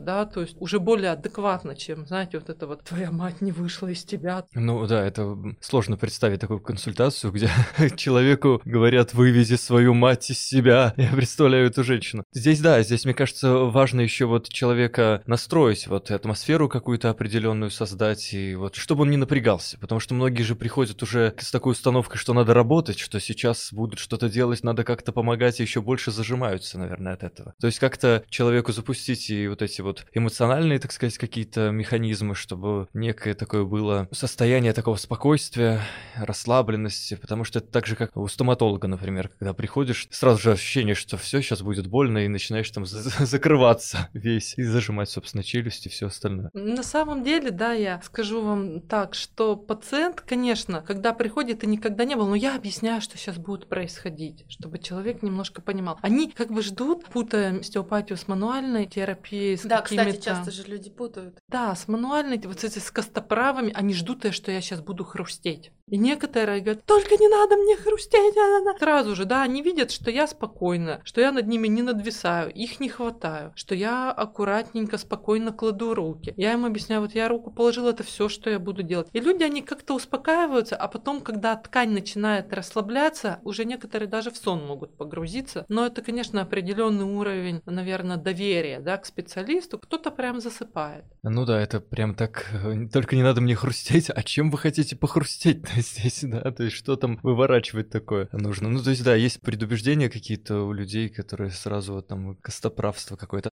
да, 0.01 0.27
то 0.27 0.41
есть 0.41 0.57
уже 0.59 0.79
более 0.79 1.13
адекватно, 1.13 1.75
чем, 1.75 2.07
знаете, 2.07 2.39
вот 2.39 2.49
это 2.49 2.67
вот 2.67 2.85
твоя 2.85 3.11
мать 3.11 3.41
не 3.41 3.53
вышла 3.53 3.89
из 3.89 4.05
тебя. 4.05 4.45
Ну 4.55 4.87
да, 4.87 5.05
это 5.05 5.37
сложно 5.61 5.97
представить 5.97 6.41
такую 6.41 6.61
консультацию, 6.61 7.33
где 7.33 7.51
человеку 7.97 8.61
говорят, 8.65 9.15
вывези 9.15 9.57
свою 9.57 9.95
мать 9.95 10.31
из 10.31 10.41
себя. 10.41 10.95
Я 10.97 11.11
представляю 11.11 11.67
эту 11.67 11.85
женщину. 11.85 12.25
Здесь, 12.33 12.61
да, 12.61 12.83
здесь, 12.83 13.05
мне 13.05 13.15
кажется, 13.15 13.53
важно 13.55 14.01
еще 14.01 14.27
вот 14.27 14.49
человека 14.49 15.23
настроить, 15.27 15.87
вот 15.87 16.11
атмосферу 16.11 16.69
какую-то 16.69 17.11
определенную 17.11 17.71
создать, 17.71 18.33
и 18.33 18.55
вот 18.55 18.77
чтобы 18.77 19.03
он 19.03 19.11
не 19.11 19.17
напрягался, 19.17 19.79
потому 19.79 20.01
что 20.01 20.15
многие 20.15 20.43
же 20.43 20.55
приходят 20.55 21.03
уже 21.03 21.35
с 21.39 21.51
такой 21.51 21.73
установкой, 21.73 22.19
что 22.19 22.33
надо 22.33 22.55
работать, 22.55 22.99
что 22.99 23.21
сейчас 23.21 23.73
будут 23.73 23.99
что-то 23.99 24.29
делать, 24.29 24.63
надо 24.65 24.85
как-то 24.85 25.13
помогать, 25.13 25.61
и 25.61 25.63
еще 25.63 25.81
больше 25.81 26.11
зажимаются, 26.11 26.79
наверное, 26.79 27.15
от 27.15 27.23
этого. 27.23 27.55
То 27.61 27.67
есть 27.67 27.79
как-то 27.79 28.25
человеку 28.29 28.73
запустить 28.73 29.18
и 29.31 29.49
вот 29.49 29.63
эти 29.63 29.81
вот 29.81 30.07
эмоциональные, 30.13 30.79
так 30.79 30.93
сказать, 30.93 31.19
какие-то 31.19 31.71
механизмы, 31.71 32.35
чтобы 32.35 32.89
некое 32.95 33.35
такое 33.35 33.65
было 33.65 34.09
состояние 34.13 34.73
такого 34.73 34.97
спокойствия, 34.97 35.81
расслабленности, 36.17 37.15
потому 37.15 37.45
что 37.45 37.59
это 37.59 37.69
так 37.69 37.87
же, 37.87 37.97
как 37.97 38.17
у 38.17 38.27
стоматолога, 38.29 38.89
например, 38.89 39.31
когда 39.39 39.53
приходишь, 39.55 40.09
сразу 40.11 40.41
же 40.41 40.53
ощущение, 40.53 40.95
что 40.95 41.17
все 41.17 41.41
сейчас 41.41 41.63
будет 41.63 41.87
больно, 41.87 42.19
и 42.19 42.29
начинаешь 42.29 42.71
там 42.71 42.85
закрываться 42.87 44.09
весь 44.13 44.55
и 44.57 44.63
зажимать, 44.63 45.11
собственно, 45.11 45.43
челюсть 45.43 45.87
и 45.87 45.89
все 45.89 46.07
остальное. 46.07 46.51
На 46.55 46.83
самом 46.83 47.25
деле, 47.25 47.51
да, 47.51 47.73
я 47.73 48.01
скажу 48.03 48.43
вам 48.43 48.81
так, 48.81 49.15
что 49.15 49.57
пациент, 49.57 50.21
конечно, 50.21 50.83
когда 50.83 51.13
приходит 51.13 51.65
и 51.65 51.67
никогда 51.67 52.05
не 52.05 52.17
был, 52.17 52.29
но 52.29 52.35
я 52.35 52.57
объясняю, 52.57 53.01
что 53.01 53.17
сейчас 53.17 53.37
будет 53.37 53.69
происходить, 53.69 54.45
чтобы 54.49 54.79
человек 54.79 55.23
немножко 55.23 55.63
понимал. 55.63 55.99
Они 56.03 56.31
как 56.31 56.51
бы 56.51 56.63
ждут, 56.63 57.07
путая 57.07 57.61
остеопатию 57.61 58.17
с 58.17 58.29
мануальной 58.29 58.87
терапией, 58.87 59.08
с 59.15 59.63
Да, 59.65 59.83
кстати, 59.83 60.21
часто 60.21 60.51
же 60.51 60.65
люди 60.65 60.91
путают. 60.91 61.39
Да, 61.49 61.75
с 61.75 61.89
мануальной, 61.89 62.39
вот 62.39 62.65
эти 62.65 62.79
с 62.79 62.91
костоправами, 62.91 63.73
они 63.75 63.95
ждут, 63.95 64.33
что 64.35 64.51
я 64.51 64.61
сейчас 64.61 64.81
буду 64.81 65.05
хрустеть. 65.05 65.73
И 65.91 65.97
некоторые 65.97 66.61
говорят, 66.61 66.85
только 66.85 67.17
не 67.17 67.29
надо 67.29 67.57
мне 67.57 67.77
хрустеть. 67.77 68.37
А, 68.37 68.41
а, 68.41 68.75
а». 68.75 68.79
Сразу 68.79 69.15
же, 69.15 69.25
да, 69.25 69.43
они 69.43 69.63
видят, 69.63 69.91
что 69.91 70.11
я 70.11 70.27
спокойна, 70.27 71.01
что 71.05 71.21
я 71.21 71.33
над 71.33 71.47
ними 71.47 71.69
не 71.69 71.83
надвисаю, 71.83 72.53
их 72.53 72.81
не 72.81 72.89
хватаю, 72.89 73.53
что 73.55 73.75
я 73.75 74.11
аккуратненько, 74.11 74.99
спокойно 74.99 75.53
кладу 75.53 75.95
руки. 75.95 76.35
Я 76.37 76.53
им 76.53 76.65
объясняю, 76.65 77.03
вот 77.03 77.15
я 77.15 77.29
руку 77.29 77.51
положила, 77.51 77.91
это 77.91 78.03
все, 78.03 78.29
что 78.29 78.51
я 78.51 78.59
буду 78.59 78.83
делать. 78.83 79.09
И 79.13 79.21
люди, 79.21 79.43
они 79.43 79.63
как-то 79.63 79.95
успокаиваются, 79.95 80.77
а 80.77 80.89
потом, 80.89 81.21
когда 81.21 81.57
ткань 81.57 81.91
начинает 81.91 82.53
расслабляться, 82.53 83.41
уже 83.45 83.65
некоторые 83.65 84.09
даже 84.09 84.31
в 84.31 84.37
сон 84.37 84.67
могут 84.67 84.97
погрузиться. 84.97 85.65
Но 85.69 85.87
это, 85.87 86.03
конечно, 86.03 86.43
определенный 86.43 87.05
уровень, 87.05 87.63
наверное, 87.67 88.17
доверия, 88.17 88.81
да, 88.81 88.97
к 88.99 89.07
специалисту. 89.07 89.79
Кто-то 89.79 90.11
прям 90.11 90.41
засыпает. 90.41 91.05
Ну 91.23 91.45
да, 91.45 91.61
это 91.61 91.81
прям 91.81 92.15
так, 92.15 92.47
э, 92.53 92.89
только 92.93 93.17
не 93.17 93.23
надо 93.23 93.41
мне 93.41 93.55
хрустеть, 93.55 94.11
а 94.11 94.23
чем 94.23 94.51
вы 94.51 94.59
хотите 94.59 94.97
похрустеть 94.97 95.63
здесь, 95.83 96.21
да, 96.23 96.51
то 96.51 96.65
есть 96.65 96.77
что 96.77 96.97
там 96.97 97.19
выворачивать 97.23 97.91
такое 97.91 98.29
нужно. 98.33 98.69
Ну, 98.69 98.83
то 98.83 98.91
есть, 98.91 99.05
да, 99.05 99.15
есть 99.15 99.41
предубеждения 99.41 100.09
какие-то 100.09 100.63
у 100.63 100.73
людей, 100.73 101.09
которые 101.09 101.51
сразу 101.51 101.95
вот 101.95 102.09
там 102.09 102.37
костоправство 102.37 103.17
какое-то. 103.17 103.51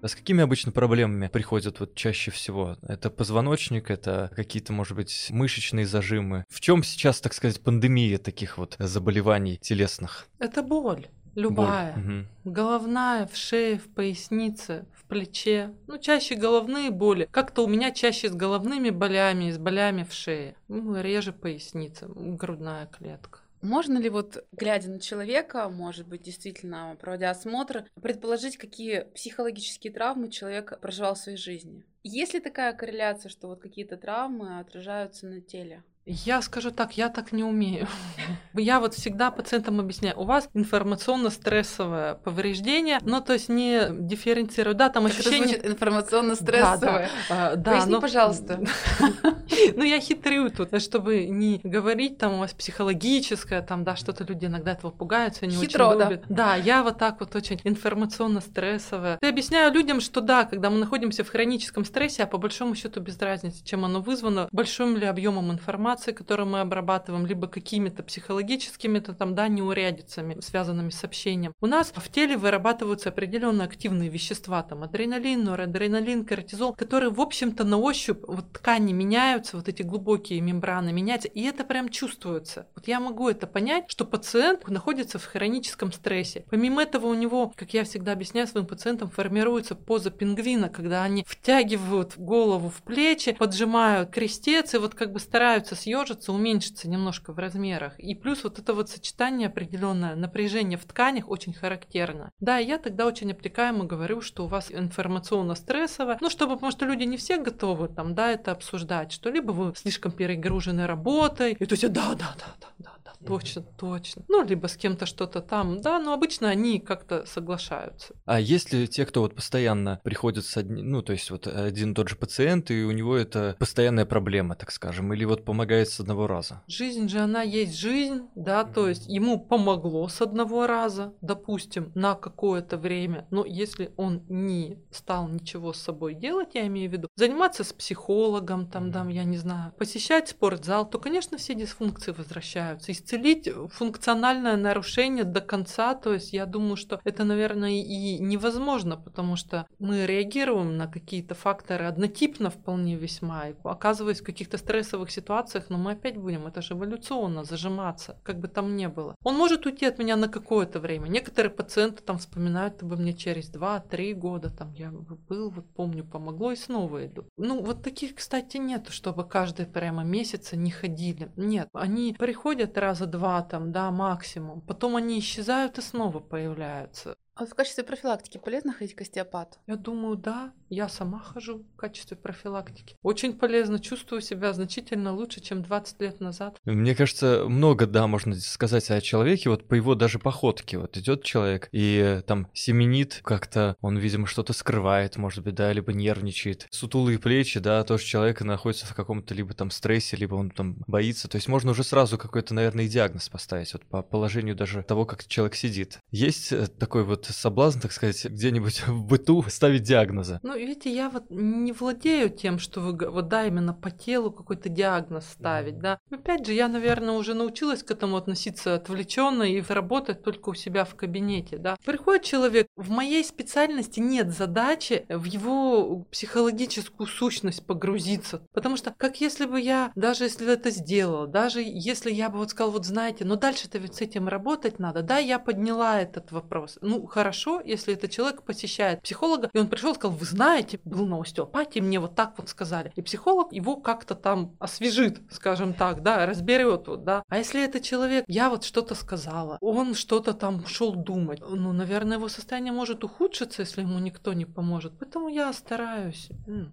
А 0.00 0.06
с 0.06 0.14
какими 0.14 0.42
обычно 0.42 0.70
проблемами 0.70 1.26
приходят 1.26 1.80
вот 1.80 1.94
чаще 1.94 2.30
всего? 2.30 2.76
Это 2.82 3.10
позвоночник, 3.10 3.90
это 3.90 4.30
какие-то, 4.34 4.72
может 4.72 4.96
быть, 4.96 5.26
мышечные 5.30 5.86
зажимы. 5.86 6.44
В 6.48 6.60
чем 6.60 6.84
сейчас, 6.84 7.20
так 7.20 7.34
сказать, 7.34 7.60
пандемия 7.60 8.18
таких 8.18 8.58
вот 8.58 8.76
заболеваний 8.78 9.58
телесных? 9.60 10.28
Это 10.38 10.62
боль. 10.62 11.08
Любая. 11.34 11.94
Боль. 11.94 12.02
Угу. 12.02 12.52
Головная, 12.52 13.26
в 13.26 13.36
шее, 13.36 13.78
в 13.78 13.88
пояснице, 13.88 14.86
в 14.94 15.04
плече. 15.04 15.74
Ну, 15.86 15.98
чаще 15.98 16.34
головные 16.34 16.90
боли. 16.90 17.28
Как-то 17.30 17.64
у 17.64 17.68
меня 17.68 17.90
чаще 17.90 18.28
с 18.28 18.34
головными 18.34 18.90
болями, 18.90 19.50
с 19.50 19.58
болями 19.58 20.04
в 20.04 20.12
шее. 20.12 20.56
Ну, 20.68 21.00
реже 21.00 21.32
поясница, 21.32 22.06
грудная 22.08 22.86
клетка. 22.86 23.40
Можно 23.60 23.98
ли 23.98 24.08
вот, 24.08 24.44
глядя 24.52 24.90
на 24.90 25.00
человека, 25.00 25.68
может 25.68 26.06
быть, 26.06 26.22
действительно, 26.22 26.96
проводя 27.00 27.30
осмотр, 27.30 27.84
предположить, 28.00 28.56
какие 28.56 29.00
психологические 29.14 29.92
травмы 29.92 30.30
человек 30.30 30.78
проживал 30.80 31.14
в 31.14 31.18
своей 31.18 31.38
жизни? 31.38 31.84
Есть 32.04 32.34
ли 32.34 32.40
такая 32.40 32.72
корреляция, 32.72 33.30
что 33.30 33.48
вот 33.48 33.60
какие-то 33.60 33.96
травмы 33.96 34.60
отражаются 34.60 35.26
на 35.26 35.40
теле? 35.40 35.82
Я 36.10 36.40
скажу 36.40 36.70
так, 36.70 36.96
я 36.96 37.10
так 37.10 37.32
не 37.32 37.44
умею. 37.44 37.86
Я 38.54 38.80
вот 38.80 38.94
всегда 38.94 39.30
пациентам 39.30 39.78
объясняю, 39.78 40.18
у 40.18 40.24
вас 40.24 40.48
информационно-стрессовое 40.54 42.14
повреждение, 42.14 42.98
но 43.02 43.20
то 43.20 43.34
есть 43.34 43.50
не 43.50 43.88
дифференцирую, 43.90 44.74
да, 44.74 44.88
там 44.88 45.04
ощущение... 45.04 45.56
Это 45.56 45.68
информационно-стрессовое. 45.68 47.10
Да, 47.28 47.34
да. 47.36 47.52
А, 47.52 47.56
да, 47.56 47.72
Поясни, 47.72 47.92
но... 47.92 48.00
пожалуйста. 48.00 48.60
Ну, 49.76 49.84
я 49.84 50.00
хитрю 50.00 50.50
тут, 50.50 50.80
чтобы 50.82 51.26
не 51.26 51.60
говорить, 51.62 52.18
там 52.18 52.34
у 52.34 52.38
вас 52.38 52.52
психологическое, 52.52 53.62
там, 53.62 53.84
да, 53.84 53.96
что-то 53.96 54.24
люди 54.24 54.46
иногда 54.46 54.72
этого 54.72 54.90
пугаются, 54.90 55.46
не 55.46 55.54
Хитро, 55.54 55.88
очень 55.88 56.00
любят. 56.00 56.24
Да. 56.28 56.36
да, 56.36 56.56
я 56.56 56.82
вот 56.82 56.98
так 56.98 57.20
вот 57.20 57.34
очень 57.34 57.60
информационно-стрессовая. 57.64 59.18
Я 59.20 59.28
объясняю 59.28 59.72
людям, 59.72 60.00
что 60.00 60.20
да, 60.20 60.44
когда 60.44 60.70
мы 60.70 60.78
находимся 60.78 61.24
в 61.24 61.28
хроническом 61.28 61.84
стрессе, 61.84 62.24
а 62.24 62.26
по 62.26 62.38
большому 62.38 62.74
счету 62.74 63.00
без 63.00 63.18
разницы, 63.20 63.64
чем 63.64 63.84
оно 63.84 64.00
вызвано, 64.00 64.48
большим 64.52 64.96
ли 64.96 65.06
объемом 65.06 65.52
информации, 65.52 66.12
которую 66.12 66.48
мы 66.48 66.60
обрабатываем, 66.60 67.26
либо 67.26 67.46
какими-то 67.46 68.02
психологическими 68.02 68.98
-то 68.98 69.14
там, 69.14 69.34
да, 69.34 69.48
неурядицами, 69.48 70.40
связанными 70.40 70.90
с 70.90 71.04
общением. 71.04 71.52
У 71.60 71.66
нас 71.66 71.92
в 71.94 72.08
теле 72.10 72.36
вырабатываются 72.36 73.08
определенные 73.08 73.66
активные 73.66 74.08
вещества, 74.08 74.62
там 74.62 74.82
адреналин, 74.82 75.44
норадреналин, 75.44 76.24
кортизол, 76.24 76.74
которые, 76.74 77.10
в 77.10 77.20
общем-то, 77.20 77.64
на 77.64 77.78
ощупь 77.78 78.22
вот 78.26 78.52
ткани 78.52 78.92
меняются, 78.92 79.47
меняются 79.48 79.56
вот 79.56 79.68
эти 79.68 79.82
глубокие 79.82 80.40
мембраны, 80.40 80.92
меняются, 80.92 81.28
и 81.28 81.42
это 81.42 81.64
прям 81.64 81.88
чувствуется. 81.88 82.66
Вот 82.74 82.88
я 82.88 83.00
могу 83.00 83.28
это 83.28 83.46
понять, 83.46 83.84
что 83.88 84.04
пациент 84.04 84.68
находится 84.68 85.18
в 85.18 85.24
хроническом 85.24 85.92
стрессе. 85.92 86.44
Помимо 86.50 86.82
этого 86.82 87.06
у 87.06 87.14
него, 87.14 87.52
как 87.56 87.74
я 87.74 87.84
всегда 87.84 88.12
объясняю 88.12 88.46
своим 88.46 88.66
пациентам, 88.66 89.10
формируется 89.10 89.74
поза 89.74 90.10
пингвина, 90.10 90.68
когда 90.68 91.02
они 91.02 91.24
втягивают 91.26 92.14
голову 92.16 92.68
в 92.68 92.82
плечи, 92.82 93.32
поджимают 93.32 94.10
крестец 94.10 94.74
и 94.74 94.78
вот 94.78 94.94
как 94.94 95.12
бы 95.12 95.20
стараются 95.20 95.74
съежиться, 95.74 96.32
уменьшиться 96.32 96.88
немножко 96.88 97.32
в 97.32 97.38
размерах. 97.38 97.98
И 97.98 98.14
плюс 98.14 98.44
вот 98.44 98.58
это 98.58 98.74
вот 98.74 98.90
сочетание 98.90 99.48
определенное 99.48 100.14
напряжение 100.14 100.78
в 100.78 100.84
тканях 100.84 101.28
очень 101.28 101.52
характерно. 101.52 102.30
Да, 102.40 102.58
я 102.58 102.78
тогда 102.78 103.06
очень 103.06 103.32
обтекаемо 103.32 103.84
говорю, 103.84 104.20
что 104.20 104.44
у 104.44 104.48
вас 104.48 104.70
информационно 104.70 105.54
стрессово, 105.54 106.18
ну, 106.20 106.30
чтобы, 106.30 106.54
потому 106.54 106.72
что 106.72 106.84
люди 106.84 107.04
не 107.04 107.16
все 107.16 107.38
готовы 107.38 107.88
там, 107.88 108.14
да, 108.14 108.32
это 108.32 108.52
обсуждать, 108.58 109.12
что 109.12 109.30
либо 109.38 109.52
вы 109.52 109.72
слишком 109.76 110.12
перегружены 110.12 110.86
работой, 110.86 111.52
и 111.52 111.66
то 111.66 111.74
есть, 111.74 111.92
да, 111.92 112.14
да, 112.14 112.34
да, 112.38 112.54
да, 112.60 112.68
да, 112.78 112.90
точно, 113.26 113.62
точно. 113.62 114.24
Ну, 114.28 114.44
либо 114.44 114.66
с 114.66 114.76
кем-то 114.76 115.06
что-то 115.06 115.40
там, 115.40 115.80
да, 115.80 115.98
но 115.98 116.12
обычно 116.12 116.48
они 116.48 116.78
как-то 116.80 117.26
соглашаются. 117.26 118.14
А 118.24 118.40
есть 118.40 118.72
ли 118.72 118.86
те, 118.88 119.06
кто 119.06 119.22
вот 119.22 119.34
постоянно 119.34 120.00
приходит 120.04 120.44
с 120.44 120.56
одним, 120.56 120.90
ну, 120.90 121.02
то 121.02 121.12
есть 121.12 121.30
вот 121.30 121.46
один 121.46 121.92
и 121.92 121.94
тот 121.94 122.08
же 122.08 122.16
пациент, 122.16 122.70
и 122.70 122.84
у 122.84 122.90
него 122.90 123.16
это 123.16 123.56
постоянная 123.58 124.06
проблема, 124.06 124.54
так 124.54 124.70
скажем, 124.70 125.12
или 125.12 125.24
вот 125.24 125.44
помогает 125.44 125.88
с 125.88 126.00
одного 126.00 126.26
раза? 126.26 126.62
Жизнь 126.66 127.08
же, 127.08 127.18
она 127.18 127.42
есть 127.42 127.78
жизнь, 127.78 128.28
да, 128.34 128.62
mm-hmm. 128.62 128.72
то 128.72 128.88
есть 128.88 129.06
ему 129.06 129.40
помогло 129.40 130.08
с 130.08 130.20
одного 130.20 130.66
раза, 130.66 131.14
допустим, 131.20 131.92
на 131.94 132.14
какое-то 132.14 132.76
время, 132.76 133.26
но 133.30 133.44
если 133.44 133.92
он 133.96 134.24
не 134.28 134.78
стал 134.90 135.28
ничего 135.28 135.72
с 135.72 135.80
собой 135.80 136.14
делать, 136.14 136.54
я 136.54 136.66
имею 136.66 136.90
в 136.90 136.92
виду, 136.92 137.08
заниматься 137.16 137.64
с 137.64 137.72
психологом, 137.72 138.68
там, 138.68 138.90
да, 138.90 139.04
я 139.08 139.24
не 139.24 139.36
знаю, 139.36 139.72
посещать 139.78 140.28
спортзал, 140.28 140.88
то, 140.88 140.98
конечно, 140.98 141.38
все 141.38 141.54
дисфункции 141.54 142.12
возвращаются. 142.12 142.92
Исцелить 143.08 143.48
функциональное 143.72 144.56
нарушение 144.56 145.24
до 145.24 145.40
конца, 145.40 145.94
то 145.94 146.12
есть 146.12 146.34
я 146.34 146.44
думаю, 146.44 146.76
что 146.76 147.00
это, 147.04 147.24
наверное, 147.24 147.70
и 147.70 148.18
невозможно, 148.18 148.98
потому 148.98 149.34
что 149.34 149.66
мы 149.78 150.04
реагируем 150.04 150.76
на 150.76 150.88
какие-то 150.88 151.34
факторы 151.34 151.86
однотипно 151.86 152.50
вполне 152.50 152.96
весьма, 152.96 153.48
и 153.48 153.54
оказываясь 153.64 154.20
в 154.20 154.24
каких-то 154.24 154.58
стрессовых 154.58 155.10
ситуациях, 155.10 155.70
но 155.70 155.78
мы 155.78 155.92
опять 155.92 156.18
будем, 156.18 156.46
это 156.46 156.60
же 156.60 156.74
эволюционно 156.74 157.44
зажиматься, 157.44 158.18
как 158.24 158.40
бы 158.40 158.48
там 158.48 158.76
ни 158.76 158.86
было. 158.88 159.14
Он 159.24 159.36
может 159.36 159.64
уйти 159.64 159.86
от 159.86 159.98
меня 159.98 160.16
на 160.16 160.28
какое-то 160.28 160.78
время. 160.78 161.08
Некоторые 161.08 161.50
пациенты 161.50 162.02
там 162.02 162.18
вспоминают 162.18 162.82
обо 162.82 162.96
мне 162.96 163.14
через 163.14 163.50
2-3 163.50 164.12
года, 164.12 164.50
там 164.50 164.74
я 164.74 164.90
был, 164.90 165.48
вот 165.48 165.64
помню, 165.74 166.04
помогло 166.04 166.52
и 166.52 166.56
снова 166.56 167.06
иду. 167.06 167.24
Ну, 167.38 167.62
вот 167.62 167.82
таких, 167.82 168.16
кстати, 168.16 168.58
нету, 168.58 168.92
чтобы 168.92 169.26
каждые 169.26 169.66
прямо 169.66 170.04
месяца 170.04 170.58
не 170.58 170.70
ходили. 170.70 171.32
Нет, 171.36 171.70
они 171.72 172.14
приходят 172.18 172.76
раза 172.98 173.06
два 173.06 173.42
там, 173.42 173.72
да, 173.72 173.90
максимум, 173.90 174.60
потом 174.60 174.96
они 174.96 175.18
исчезают 175.18 175.78
и 175.78 175.82
снова 175.82 176.20
появляются. 176.20 177.16
А 177.38 177.46
в 177.46 177.54
качестве 177.54 177.84
профилактики 177.84 178.36
полезно 178.36 178.72
ходить 178.72 178.96
к 178.96 179.00
остеопату? 179.02 179.58
Я 179.68 179.76
думаю, 179.76 180.16
да. 180.16 180.52
Я 180.70 180.88
сама 180.88 181.20
хожу 181.20 181.58
в 181.72 181.76
качестве 181.76 182.16
профилактики. 182.16 182.96
Очень 183.02 183.32
полезно. 183.32 183.78
Чувствую 183.78 184.22
себя 184.22 184.52
значительно 184.52 185.14
лучше, 185.14 185.40
чем 185.40 185.62
20 185.62 186.00
лет 186.00 186.20
назад. 186.20 186.58
Мне 186.64 186.96
кажется, 186.96 187.44
много, 187.48 187.86
да, 187.86 188.08
можно 188.08 188.34
сказать 188.34 188.90
о 188.90 189.00
человеке. 189.00 189.50
Вот 189.50 189.68
по 189.68 189.74
его 189.74 189.94
даже 189.94 190.18
походке. 190.18 190.78
Вот 190.78 190.96
идет 190.96 191.22
человек 191.22 191.68
и 191.70 192.22
там 192.26 192.48
семенит 192.54 193.20
как-то, 193.22 193.76
он, 193.80 193.96
видимо, 193.98 194.26
что-то 194.26 194.52
скрывает, 194.52 195.16
может 195.16 195.44
быть, 195.44 195.54
да, 195.54 195.72
либо 195.72 195.92
нервничает. 195.92 196.66
Сутулые 196.70 197.20
плечи, 197.20 197.60
да, 197.60 197.84
тоже 197.84 198.04
человек 198.04 198.40
находится 198.40 198.84
в 198.84 198.94
каком-то 198.96 199.32
либо 199.32 199.54
там 199.54 199.70
стрессе, 199.70 200.16
либо 200.16 200.34
он 200.34 200.50
там 200.50 200.82
боится. 200.88 201.28
То 201.28 201.36
есть 201.36 201.46
можно 201.46 201.70
уже 201.70 201.84
сразу 201.84 202.18
какой-то, 202.18 202.52
наверное, 202.52 202.88
диагноз 202.88 203.28
поставить, 203.28 203.72
вот 203.74 203.86
по 203.86 204.02
положению 204.02 204.56
даже 204.56 204.82
того, 204.82 205.06
как 205.06 205.24
человек 205.28 205.54
сидит. 205.54 206.00
Есть 206.10 206.52
э, 206.52 206.66
такой 206.66 207.04
вот 207.04 207.27
соблазн, 207.32 207.80
так 207.80 207.92
сказать, 207.92 208.24
где-нибудь 208.24 208.82
в 208.86 209.04
быту 209.04 209.44
ставить 209.48 209.82
диагнозы. 209.82 210.40
Ну, 210.42 210.56
видите, 210.56 210.92
я 210.94 211.10
вот 211.10 211.24
не 211.30 211.72
владею 211.72 212.30
тем, 212.30 212.58
что 212.58 212.80
вы, 212.80 213.10
вот 213.10 213.28
да, 213.28 213.46
именно 213.46 213.74
по 213.74 213.90
телу 213.90 214.30
какой-то 214.30 214.68
диагноз 214.68 215.26
ставить, 215.26 215.78
да. 215.78 215.98
Опять 216.10 216.46
же, 216.46 216.52
я, 216.52 216.68
наверное, 216.68 217.14
уже 217.14 217.34
научилась 217.34 217.82
к 217.82 217.90
этому 217.90 218.16
относиться 218.16 218.74
отвлеченно 218.74 219.42
и 219.42 219.62
работать 219.68 220.22
только 220.22 220.50
у 220.50 220.54
себя 220.54 220.84
в 220.84 220.94
кабинете, 220.94 221.58
да. 221.58 221.76
Приходит 221.84 222.24
человек, 222.24 222.68
в 222.76 222.90
моей 222.90 223.24
специальности 223.24 224.00
нет 224.00 224.30
задачи 224.30 225.06
в 225.08 225.24
его 225.24 226.04
психологическую 226.10 227.06
сущность 227.06 227.64
погрузиться, 227.66 228.42
потому 228.52 228.76
что 228.76 228.94
как 228.96 229.20
если 229.20 229.46
бы 229.46 229.60
я, 229.60 229.92
даже 229.94 230.24
если 230.24 230.52
это 230.52 230.70
сделала, 230.70 231.26
даже 231.26 231.62
если 231.62 232.10
я 232.10 232.28
бы 232.28 232.38
вот 232.38 232.50
сказала, 232.50 232.72
вот 232.72 232.84
знаете, 232.84 233.24
но 233.24 233.36
дальше-то 233.36 233.78
ведь 233.78 233.94
с 233.96 234.00
этим 234.00 234.28
работать 234.28 234.78
надо, 234.78 235.02
да, 235.02 235.18
я 235.18 235.38
подняла 235.38 236.00
этот 236.00 236.32
вопрос, 236.32 236.78
ну, 236.80 237.06
хорошо, 237.18 237.60
если 237.60 237.94
этот 237.94 238.12
человек 238.12 238.44
посещает 238.44 239.02
психолога, 239.02 239.50
и 239.52 239.58
он 239.58 239.68
пришел 239.68 239.90
и 239.90 239.94
сказал, 239.96 240.16
вы 240.16 240.24
знаете, 240.24 240.78
был 240.84 241.04
на 241.04 241.20
остеопатии, 241.20 241.80
мне 241.80 241.98
вот 241.98 242.14
так 242.14 242.38
вот 242.38 242.48
сказали. 242.48 242.92
И 242.94 243.02
психолог 243.02 243.52
его 243.52 243.74
как-то 243.74 244.14
там 244.14 244.54
освежит, 244.60 245.20
скажем 245.32 245.74
так, 245.74 246.04
да, 246.04 246.26
разберет, 246.26 246.86
вот, 246.86 247.02
да. 247.02 247.24
А 247.28 247.38
если 247.38 247.64
это 247.64 247.80
человек, 247.80 248.24
я 248.28 248.50
вот 248.50 248.62
что-то 248.62 248.94
сказала, 248.94 249.58
он 249.60 249.96
что-то 249.96 250.32
там 250.32 250.64
шел 250.66 250.94
думать, 250.94 251.40
ну, 251.40 251.72
наверное, 251.72 252.18
его 252.18 252.28
состояние 252.28 252.72
может 252.72 253.02
ухудшиться, 253.02 253.62
если 253.62 253.80
ему 253.80 253.98
никто 253.98 254.32
не 254.32 254.44
поможет. 254.44 254.92
Поэтому 255.00 255.28
я 255.28 255.52
стараюсь. 255.52 256.28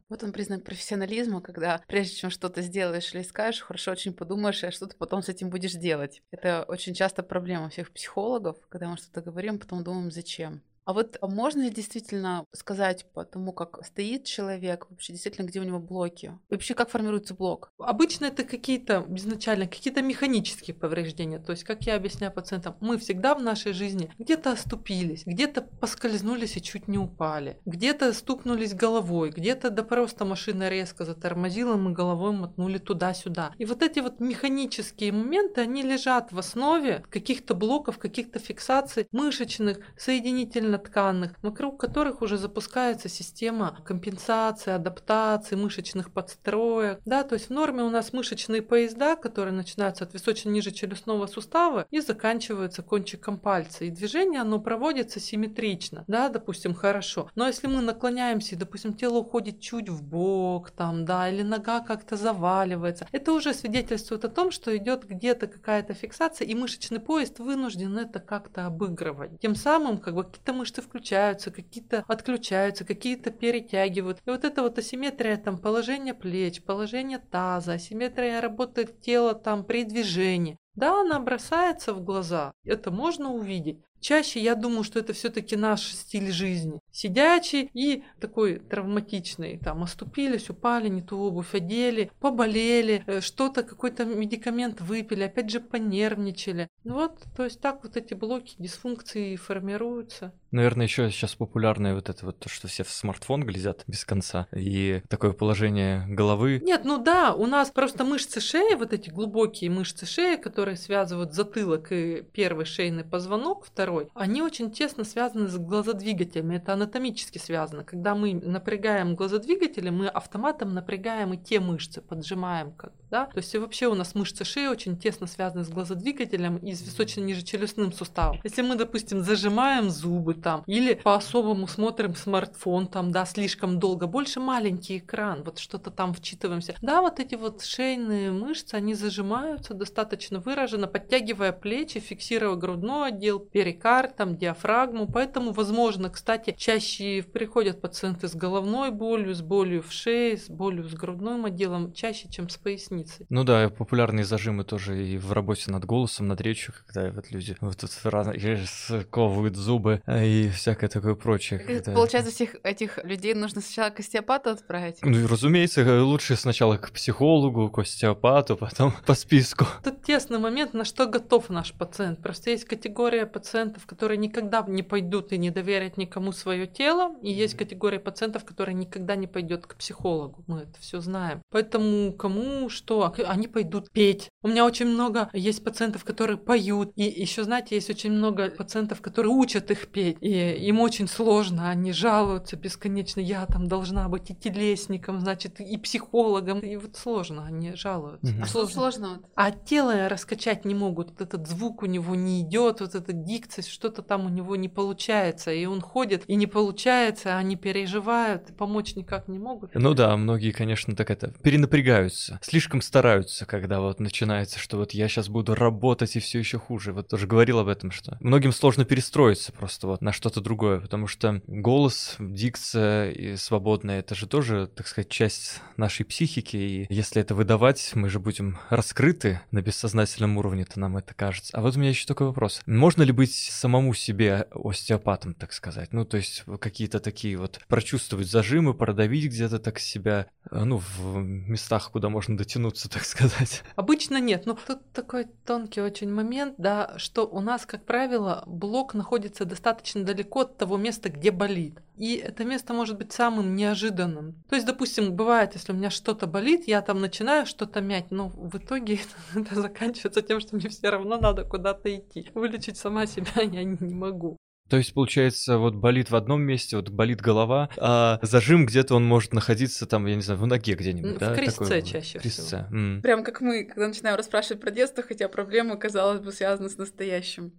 Вот 0.10 0.22
он 0.22 0.32
признак 0.32 0.64
профессионализма, 0.64 1.42
когда 1.42 1.82
прежде 1.88 2.18
чем 2.18 2.30
что-то 2.30 2.62
сделаешь 2.62 3.16
или 3.16 3.24
скажешь, 3.24 3.62
хорошо 3.64 3.94
очень 3.94 4.14
подумаешь, 4.14 4.64
а 4.64 4.70
что 4.70 4.86
ты 4.86 4.96
потом 4.96 5.24
с 5.24 5.30
этим 5.30 5.50
будешь 5.50 5.74
делать. 5.74 6.22
Это 6.30 6.66
очень 6.68 6.94
часто 6.94 7.24
проблема 7.24 7.70
всех 7.70 7.92
психологов, 7.92 8.58
когда 8.70 8.90
мы 8.90 8.98
что-то 8.98 9.22
говорим, 9.22 9.58
потом 9.58 9.84
думаем, 9.84 10.12
зачем 10.12 10.35
чем. 10.36 10.62
А 10.86 10.94
вот 10.94 11.18
можно 11.22 11.64
ли 11.64 11.72
действительно 11.72 12.46
сказать 12.52 13.12
по 13.12 13.26
тому, 13.26 13.54
как 13.54 13.84
стоит 13.84 14.26
человек, 14.26 14.86
вообще 14.90 15.14
действительно, 15.14 15.48
где 15.48 15.60
у 15.60 15.64
него 15.64 15.80
блоки? 15.80 16.38
Вообще, 16.48 16.76
как 16.76 16.92
формируется 16.92 17.34
блок? 17.34 17.72
Обычно 17.80 18.26
это 18.26 18.44
какие-то 18.44 19.04
изначально 19.10 19.66
какие-то 19.68 20.04
механические 20.04 20.76
повреждения. 20.76 21.40
То 21.40 21.54
есть, 21.54 21.64
как 21.64 21.82
я 21.88 21.96
объясняю 21.96 22.32
пациентам, 22.32 22.78
мы 22.82 23.00
всегда 23.00 23.34
в 23.34 23.42
нашей 23.42 23.74
жизни 23.74 24.12
где-то 24.20 24.52
оступились, 24.52 25.24
где-то 25.26 25.64
поскользнулись 25.64 26.56
и 26.56 26.62
чуть 26.62 26.88
не 26.88 27.00
упали, 27.00 27.60
где-то 27.66 28.14
стукнулись 28.14 28.76
головой, 28.76 29.32
где-то 29.32 29.72
да 29.72 29.82
просто 29.82 30.24
машина 30.24 30.70
резко 30.70 31.04
затормозила, 31.04 31.78
мы 31.78 31.94
головой 31.94 32.32
мотнули 32.32 32.78
туда-сюда. 32.78 33.54
И 33.58 33.66
вот 33.66 33.82
эти 33.82 34.02
вот 34.02 34.20
механические 34.20 35.14
моменты, 35.14 35.62
они 35.62 35.82
лежат 35.82 36.32
в 36.32 36.38
основе 36.38 37.04
каких-то 37.10 37.56
блоков, 37.56 37.98
каких-то 37.98 38.38
фиксаций 38.38 39.08
мышечных, 39.12 39.80
соединительных 39.98 40.75
тканных, 40.78 41.34
вокруг 41.42 41.80
которых 41.80 42.22
уже 42.22 42.38
запускается 42.38 43.10
система 43.10 43.78
компенсации, 43.86 44.72
адаптации, 44.72 45.56
мышечных 45.56 46.12
подстроек. 46.12 47.00
Да, 47.06 47.24
то 47.24 47.34
есть 47.34 47.48
в 47.48 47.50
норме 47.52 47.84
у 47.84 47.90
нас 47.90 48.14
мышечные 48.14 48.62
поезда, 48.62 49.16
которые 49.16 49.54
начинаются 49.54 50.04
от 50.04 50.14
височно-ниже 50.14 50.72
челюстного 50.72 51.28
сустава 51.28 51.86
и 51.92 52.00
заканчиваются 52.00 52.84
кончиком 52.84 53.38
пальца. 53.38 53.86
И 53.86 53.90
движение 53.90 54.42
оно 54.42 54.60
проводится 54.60 55.20
симметрично, 55.20 56.04
да, 56.08 56.30
допустим, 56.30 56.74
хорошо. 56.74 57.30
Но 57.36 57.48
если 57.48 57.68
мы 57.68 57.82
наклоняемся, 57.82 58.56
и, 58.56 58.58
допустим, 58.58 58.94
тело 58.94 59.20
уходит 59.20 59.60
чуть 59.60 59.90
в 59.90 60.04
бок, 60.04 60.72
там, 60.72 61.06
да, 61.06 61.30
или 61.30 61.42
нога 61.42 61.80
как-то 61.80 62.16
заваливается, 62.18 63.08
это 63.12 63.32
уже 63.32 63.54
свидетельствует 63.54 64.26
о 64.26 64.30
том, 64.30 64.52
что 64.52 64.76
идет 64.76 65.06
где-то 65.08 65.48
какая-то 65.48 65.94
фиксация, 65.94 66.48
и 66.48 66.56
мышечный 66.56 67.00
поезд 67.00 67.40
вынужден 67.40 67.98
это 67.98 68.20
как-то 68.20 68.66
обыгрывать. 68.66 69.40
Тем 69.40 69.56
самым, 69.56 69.98
как 69.98 70.16
бы, 70.16 70.24
какие-то 70.24 70.54
мышцы 70.54 70.65
включаются, 70.82 71.52
какие-то 71.52 72.04
отключаются, 72.08 72.86
какие-то 72.86 73.32
перетягивают. 73.32 74.20
И 74.26 74.30
вот 74.30 74.44
эта 74.44 74.62
вот 74.62 74.78
асимметрия 74.78 75.38
там 75.38 75.58
положение 75.58 76.14
плеч, 76.14 76.62
положение 76.62 77.20
таза, 77.20 77.74
асимметрия 77.74 78.42
работы 78.42 78.86
тела 78.86 79.34
там 79.34 79.64
при 79.64 79.84
движении. 79.84 80.58
Да, 80.76 81.02
она 81.02 81.20
бросается 81.20 81.94
в 81.94 82.04
глаза, 82.04 82.52
это 82.66 82.92
можно 82.92 83.32
увидеть. 83.32 83.80
Чаще 84.06 84.40
я 84.40 84.54
думаю, 84.54 84.84
что 84.84 85.00
это 85.00 85.14
все-таки 85.14 85.56
наш 85.56 85.82
стиль 85.82 86.32
жизни. 86.32 86.80
Сидячий 86.92 87.72
и 87.74 88.04
такой 88.20 88.60
травматичный. 88.60 89.58
Там 89.58 89.82
оступились, 89.82 90.48
упали, 90.48 90.90
не 90.90 91.02
ту 91.02 91.18
обувь 91.18 91.56
одели, 91.56 92.12
поболели, 92.20 93.04
э, 93.08 93.22
что-то, 93.22 93.64
какой-то 93.64 94.06
медикамент 94.06 94.80
выпили, 94.80 95.24
опять 95.24 95.50
же 95.50 95.60
понервничали. 95.60 96.70
Вот, 96.84 97.24
то 97.36 97.46
есть 97.46 97.60
так 97.62 97.84
вот 97.84 97.98
эти 97.98 98.14
блоки 98.14 98.54
дисфункции 98.60 99.38
формируются. 99.38 100.36
Наверное, 100.56 100.86
еще 100.86 101.12
сейчас 101.12 101.36
популярное 101.36 101.94
вот 101.94 102.08
это 102.08 102.26
вот 102.26 102.40
то, 102.40 102.48
что 102.48 102.70
все 102.70 102.86
в 102.86 102.90
смартфон 102.90 103.44
глядят 103.44 103.84
без 103.88 104.06
конца, 104.06 104.48
и 104.56 105.02
такое 105.10 105.34
положение 105.34 106.06
головы. 106.08 106.62
Нет, 106.64 106.86
ну 106.86 106.98
да, 106.98 107.34
у 107.34 107.46
нас 107.46 107.72
просто 107.72 108.06
мышцы 108.06 108.40
шеи, 108.40 108.76
вот 108.76 108.94
эти 108.94 109.10
глубокие 109.10 109.70
мышцы 109.70 110.06
шеи, 110.06 110.38
которые 110.38 110.78
связывают 110.78 111.34
затылок 111.34 111.92
и 111.92 112.24
первый 112.32 112.64
шейный 112.64 113.04
позвонок, 113.04 113.66
второй 113.66 114.08
они 114.16 114.42
очень 114.42 114.72
тесно 114.72 115.04
связаны 115.04 115.50
с 115.50 115.58
глазодвигателями. 115.58 116.56
Это 116.56 116.72
анатомически 116.72 117.38
связано. 117.38 117.84
Когда 117.84 118.16
мы 118.16 118.34
напрягаем 118.34 119.16
глазодвигатели, 119.16 119.90
мы 119.90 120.08
автоматом 120.08 120.74
напрягаем 120.74 121.34
и 121.34 121.38
те 121.38 121.60
мышцы, 121.60 122.02
поджимаем 122.02 122.72
как 122.72 122.94
бы, 122.94 122.98
да. 123.16 123.26
То 123.28 123.38
есть 123.38 123.56
вообще 123.56 123.88
у 123.88 123.96
нас 123.96 124.14
мышцы 124.14 124.44
шеи 124.44 124.68
очень 124.68 124.98
тесно 124.98 125.26
связаны 125.28 125.64
с 125.64 125.70
глазодвигателем 125.70 126.58
и 126.58 126.74
с 126.74 126.82
височно-нижечелюстным 126.82 127.94
суставом. 127.94 128.40
Если 128.44 128.62
мы, 128.62 128.76
допустим, 128.76 129.22
зажимаем 129.22 129.90
зубы 129.90 130.34
там 130.34 130.64
или 130.68 130.96
по-особому 130.96 131.68
смотрим 131.68 132.14
смартфон 132.16 132.88
там, 132.88 133.12
да, 133.12 133.26
слишком 133.26 133.80
долго, 133.80 134.08
больше 134.08 134.42
маленький 134.42 134.98
экран, 134.98 135.44
вот 135.44 135.60
что-то 135.60 135.92
там 135.92 136.14
вчитываемся. 136.14 136.76
Да, 136.82 137.02
вот 137.02 137.20
эти 137.22 137.36
вот 137.36 137.64
шейные 137.64 138.32
мышцы, 138.32 138.76
они 138.76 138.94
зажимаются 138.94 139.74
достаточно 139.74 140.40
выраженно, 140.40 140.88
подтягивая 140.88 141.54
плечи, 141.54 142.02
фиксируя 142.02 142.56
грудной 142.56 143.10
отдел, 143.10 143.40
перикард, 143.40 144.18
там, 144.18 144.36
диафрагму. 144.36 145.08
Поэтому, 145.08 145.54
возможно, 145.54 146.10
кстати, 146.10 146.54
чаще 146.58 147.24
приходят 147.24 147.80
пациенты 147.80 148.28
с 148.28 148.36
головной 148.36 148.92
болью, 148.92 149.34
с 149.34 149.42
болью 149.42 149.82
в 149.82 149.92
шее, 149.94 150.38
с 150.38 150.50
болью 150.50 150.84
с 150.84 150.94
грудным 150.94 151.46
отделом, 151.46 151.94
чаще, 151.94 152.28
чем 152.30 152.50
с 152.50 152.58
поясницей. 152.58 153.05
Ну 153.30 153.44
да, 153.44 153.70
популярные 153.70 154.26
зажимы 154.26 154.64
тоже 154.64 155.06
и 155.06 155.18
в 155.18 155.32
работе 155.34 155.72
над 155.72 155.86
голосом, 155.86 156.28
над 156.28 156.42
речью, 156.42 156.74
когда 156.86 157.12
вот 157.12 157.32
люди 157.32 157.56
вот 157.62 157.78
тут 157.78 157.92
рано 158.04 158.34
сковывают 158.66 159.56
зубы 159.56 160.02
и 160.08 160.50
всякое 160.54 160.90
такое 160.90 161.16
прочее. 161.16 161.60
Когда... 161.60 161.94
Получается, 161.94 162.32
всех 162.32 162.56
этих 162.64 163.04
людей 163.04 163.34
нужно 163.34 163.62
сначала 163.62 163.90
к 163.90 164.00
остеопату 164.00 164.50
отправить? 164.50 164.98
Ну, 165.02 165.28
разумеется, 165.28 166.04
лучше 166.04 166.36
сначала 166.36 166.78
к 166.78 166.92
психологу, 166.92 167.70
к 167.70 167.80
остеопату, 167.80 168.58
потом 168.58 168.94
по 169.06 169.14
списку. 169.14 169.66
Тут 169.84 170.04
тесный 170.04 170.40
момент, 170.40 170.74
на 170.74 170.86
что 170.86 171.06
готов 171.08 171.50
наш 171.50 171.74
пациент. 171.74 172.22
Просто 172.22 172.52
есть 172.52 172.66
категория 172.66 173.26
пациентов, 173.26 173.86
которые 173.86 174.18
никогда 174.18 174.64
не 174.68 174.84
пойдут 174.84 175.32
и 175.32 175.38
не 175.38 175.50
доверят 175.50 175.98
никому 175.98 176.32
свое 176.32 176.68
тело, 176.68 177.16
и 177.22 177.32
есть 177.32 177.56
категория 177.56 178.00
пациентов, 178.00 178.46
которые 178.46 178.76
никогда 178.76 179.16
не 179.16 179.28
пойдет 179.28 179.66
к 179.66 179.76
психологу. 179.76 180.44
Мы 180.48 180.62
это 180.62 180.80
все 180.80 181.00
знаем. 181.00 181.42
Поэтому 181.52 182.14
кому 182.14 182.70
что, 182.70 182.85
они 182.90 183.48
пойдут 183.48 183.92
петь. 183.92 184.30
У 184.42 184.48
меня 184.48 184.66
очень 184.66 184.88
много 184.88 185.30
есть 185.34 185.64
пациентов, 185.64 186.04
которые 186.04 186.38
поют, 186.38 186.92
и 186.96 187.04
еще, 187.04 187.44
знаете, 187.44 187.76
есть 187.76 187.90
очень 187.90 188.12
много 188.12 188.50
пациентов, 188.50 189.02
которые 189.02 189.32
учат 189.32 189.72
их 189.72 189.88
петь, 189.88 190.18
и 190.22 190.30
им 190.68 190.80
очень 190.80 191.08
сложно, 191.08 191.70
они 191.70 191.92
жалуются 191.92 192.56
бесконечно, 192.56 193.20
я 193.20 193.46
там 193.46 193.68
должна 193.68 194.08
быть 194.08 194.30
и 194.30 194.36
телесником, 194.36 195.20
значит, 195.20 195.60
и 195.60 195.78
психологом, 195.78 196.60
и 196.60 196.76
вот 196.78 196.96
сложно, 196.96 197.46
они 197.46 197.74
жалуются. 197.76 198.34
А 198.42 198.46
сложно. 198.46 198.74
сложно? 198.74 199.22
А 199.36 199.52
тело 199.52 200.10
раскачать 200.10 200.66
не 200.66 200.76
могут, 200.76 201.10
вот 201.12 201.22
этот 201.22 201.48
звук 201.48 201.84
у 201.84 201.86
него 201.86 202.16
не 202.16 202.42
идет, 202.42 202.82
вот 202.82 202.96
эта 202.96 203.14
дикция, 203.14 203.64
что-то 203.64 204.02
там 204.02 204.26
у 204.26 204.30
него 204.30 204.56
не 204.56 204.70
получается, 204.70 205.52
и 205.52 205.66
он 205.66 205.82
ходит, 205.82 206.24
и 206.28 206.36
не 206.36 206.48
получается, 206.48 207.38
они 207.38 207.56
переживают, 207.56 208.50
и 208.50 208.54
помочь 208.54 208.96
никак 208.96 209.28
не 209.28 209.40
могут. 209.40 209.74
Ну 209.74 209.94
да, 209.94 210.16
многие, 210.18 210.52
конечно, 210.52 210.96
так 210.96 211.10
это, 211.10 211.34
перенапрягаются, 211.42 212.40
слишком 212.42 212.75
стараются, 212.82 213.46
когда 213.46 213.80
вот 213.80 214.00
начинается, 214.00 214.60
что 214.60 214.78
вот 214.78 214.92
я 214.92 215.08
сейчас 215.08 215.30
буду 215.30 215.56
работать 215.56 216.16
и 216.16 216.20
все 216.20 216.40
еще 216.40 216.58
хуже. 216.58 216.94
Вот 216.94 217.08
тоже 217.08 217.28
говорил 217.28 217.60
об 217.60 217.68
этом, 217.68 217.92
что 217.92 218.18
многим 218.20 218.52
сложно 218.52 218.86
перестроиться 218.86 219.52
просто 219.52 219.88
вот 219.88 220.02
на 220.02 220.12
что-то 220.12 220.42
другое, 220.42 220.80
потому 220.80 221.08
что 221.08 221.42
голос, 221.48 222.16
дикция 222.20 223.12
и 223.12 223.36
свободная, 223.36 224.00
это 224.00 224.16
же 224.16 224.28
тоже, 224.28 224.68
так 224.68 224.88
сказать, 224.88 225.10
часть 225.10 225.62
нашей 225.78 226.06
психики, 226.06 226.58
и 226.58 226.86
если 226.90 227.22
это 227.22 227.36
выдавать, 227.36 227.92
мы 227.96 228.10
же 228.10 228.20
будем 228.20 228.58
раскрыты 228.70 229.42
на 229.52 229.62
бессознательном 229.62 230.38
уровне, 230.38 230.66
то 230.66 230.80
нам 230.80 230.98
это 230.98 231.14
кажется. 231.14 231.56
А 231.58 231.62
вот 231.62 231.76
у 231.76 231.80
меня 231.80 231.90
еще 231.90 232.06
такой 232.06 232.28
вопрос. 232.28 232.62
Можно 232.66 233.04
ли 233.04 233.12
быть 233.12 233.34
самому 233.34 233.94
себе 233.94 234.48
остеопатом, 234.52 235.34
так 235.34 235.54
сказать? 235.54 235.94
Ну, 235.94 236.06
то 236.06 236.18
есть 236.18 236.44
какие-то 236.60 237.00
такие 237.00 237.38
вот 237.38 237.60
прочувствовать 237.68 238.28
зажимы, 238.28 238.74
продавить 238.74 239.26
где-то 239.26 239.60
так 239.60 239.80
себя, 239.80 240.28
ну, 240.52 240.78
в 240.78 241.18
местах, 241.18 241.92
куда 241.92 242.10
можно 242.10 242.38
дотянуться, 242.38 242.90
так 242.96 243.04
сказать. 243.04 243.64
Обычно 243.76 244.20
нет, 244.20 244.46
но 244.46 244.54
тут 244.56 244.80
такой 244.92 245.28
тонкий 245.46 245.82
очень 245.82 246.12
момент, 246.12 246.56
да, 246.58 246.94
что 246.98 247.26
у 247.26 247.42
нас, 247.42 247.66
как 247.66 247.86
правило, 247.86 248.44
блок 248.48 248.94
находится 248.94 249.46
достаточно 249.46 250.04
далеко 250.04 250.42
от 250.42 250.58
того 250.58 250.78
места, 250.78 251.10
где 251.10 251.32
болит. 251.32 251.80
И 251.98 252.16
это 252.16 252.44
место 252.44 252.74
может 252.74 252.98
быть 252.98 253.14
самым 253.14 253.56
неожиданным. 253.56 254.36
То 254.50 254.56
есть, 254.56 254.68
допустим, 254.68 255.14
бывает, 255.14 255.54
если 255.54 255.72
у 255.72 255.76
меня 255.76 255.90
что-то 255.90 256.28
болит, 256.28 256.68
я 256.68 256.82
там 256.82 257.00
начинаю 257.00 257.46
что-то 257.46 257.82
мять, 257.82 258.12
но 258.12 258.30
в 258.30 258.58
итоге 258.58 259.00
это, 259.34 259.40
это 259.40 259.62
заканчивается 259.62 260.22
тем, 260.22 260.40
что 260.40 260.56
мне 260.56 260.70
все 260.70 260.90
равно 260.90 261.18
надо 261.18 261.46
куда-то 261.46 261.96
идти. 261.96 262.30
Вылечить 262.34 262.78
сама 262.78 263.06
себя 263.06 263.42
я 263.42 263.64
не 263.64 263.94
могу. 263.94 264.38
То 264.68 264.78
есть, 264.78 264.94
получается, 264.96 265.60
вот 265.60 265.76
болит 265.76 266.10
в 266.10 266.16
одном 266.16 266.42
месте, 266.42 266.76
вот 266.76 266.90
болит 266.90 267.22
голова, 267.22 267.70
а 267.78 268.18
зажим 268.24 268.66
где-то 268.66 268.96
он 268.96 269.06
может 269.06 269.32
находиться 269.32 269.86
там, 269.86 270.08
я 270.08 270.16
не 270.16 270.24
знаю, 270.24 270.40
в 270.40 270.48
ноге 270.48 270.74
где-нибудь, 270.74 271.18
в 271.18 271.20
да? 271.20 271.34
В 271.34 271.36
крестце 271.36 271.66
Такой, 271.66 271.82
чаще 271.84 272.18
крестце. 272.18 272.42
всего. 272.42 272.62
Mm. 272.72 273.02
Прям 273.02 273.24
как 273.24 273.42
мы, 273.42 273.66
когда 273.66 273.88
начинаем 273.88 274.18
расспрашивать 274.18 274.62
про 274.62 274.72
детство, 274.72 275.04
хотя 275.04 275.30
проблема, 275.30 275.78
казалось 275.78 276.20
бы, 276.20 276.32
связана 276.32 276.70
с 276.70 276.78
настоящим. 276.78 277.54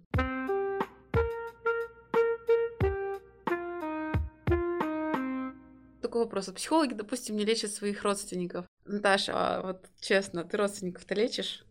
Такой 6.01 6.23
вопрос. 6.23 6.47
Психологи, 6.47 6.93
допустим, 6.93 7.37
не 7.37 7.45
лечат 7.45 7.71
своих 7.71 8.03
родственников. 8.03 8.65
Наташа, 8.85 9.33
а 9.33 9.61
вот 9.61 9.85
честно, 10.01 10.43
ты 10.43 10.57
родственников-то 10.57 11.15
лечишь? 11.15 11.66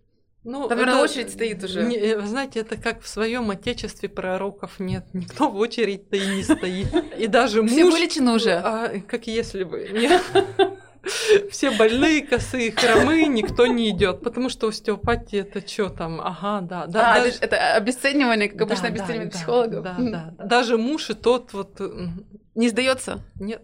Ну, 0.46 0.68
Там, 0.68 0.78
наверное, 0.78 1.02
очередь 1.02 1.32
стоит 1.32 1.64
уже. 1.64 1.82
Не, 1.82 1.96
э, 1.96 2.16
вы 2.16 2.26
знаете, 2.28 2.60
это 2.60 2.76
как 2.76 3.02
в 3.02 3.08
своем 3.08 3.50
отечестве 3.50 4.08
пророков 4.08 4.78
нет. 4.78 5.04
Никто 5.12 5.50
в 5.50 5.56
очередь-то 5.56 6.16
и 6.16 6.36
не 6.36 6.44
стоит. 6.44 6.86
И 7.18 7.26
даже 7.26 7.62
муж... 7.62 7.72
Все 7.72 7.90
вылечены 7.90 8.30
уже? 8.30 8.52
А, 8.52 8.92
как 9.08 9.26
если 9.26 9.64
бы. 9.64 9.88
Все 11.50 11.70
больные, 11.72 12.22
косые, 12.22 12.72
хромые, 12.72 13.26
никто 13.26 13.66
не 13.66 13.90
идет, 13.90 14.22
потому 14.22 14.48
что 14.48 14.68
остеопатия 14.68 15.42
это 15.42 15.66
что 15.66 15.88
там? 15.88 16.20
Ага, 16.20 16.60
да, 16.62 16.86
да. 16.86 17.14
А, 17.14 17.20
даже... 17.22 17.38
это 17.40 17.74
обесценивание, 17.74 18.48
как 18.48 18.62
обычно 18.62 18.84
да, 18.84 18.88
обесценивание 18.88 19.30
да, 19.30 19.38
психологов. 19.38 19.84
Да, 19.84 19.96
да, 19.98 20.34
да. 20.36 20.44
Даже 20.44 20.78
муж 20.78 21.10
и 21.10 21.14
тот 21.14 21.52
вот 21.52 21.80
не 22.54 22.68
сдается. 22.68 23.20
Нет. 23.36 23.62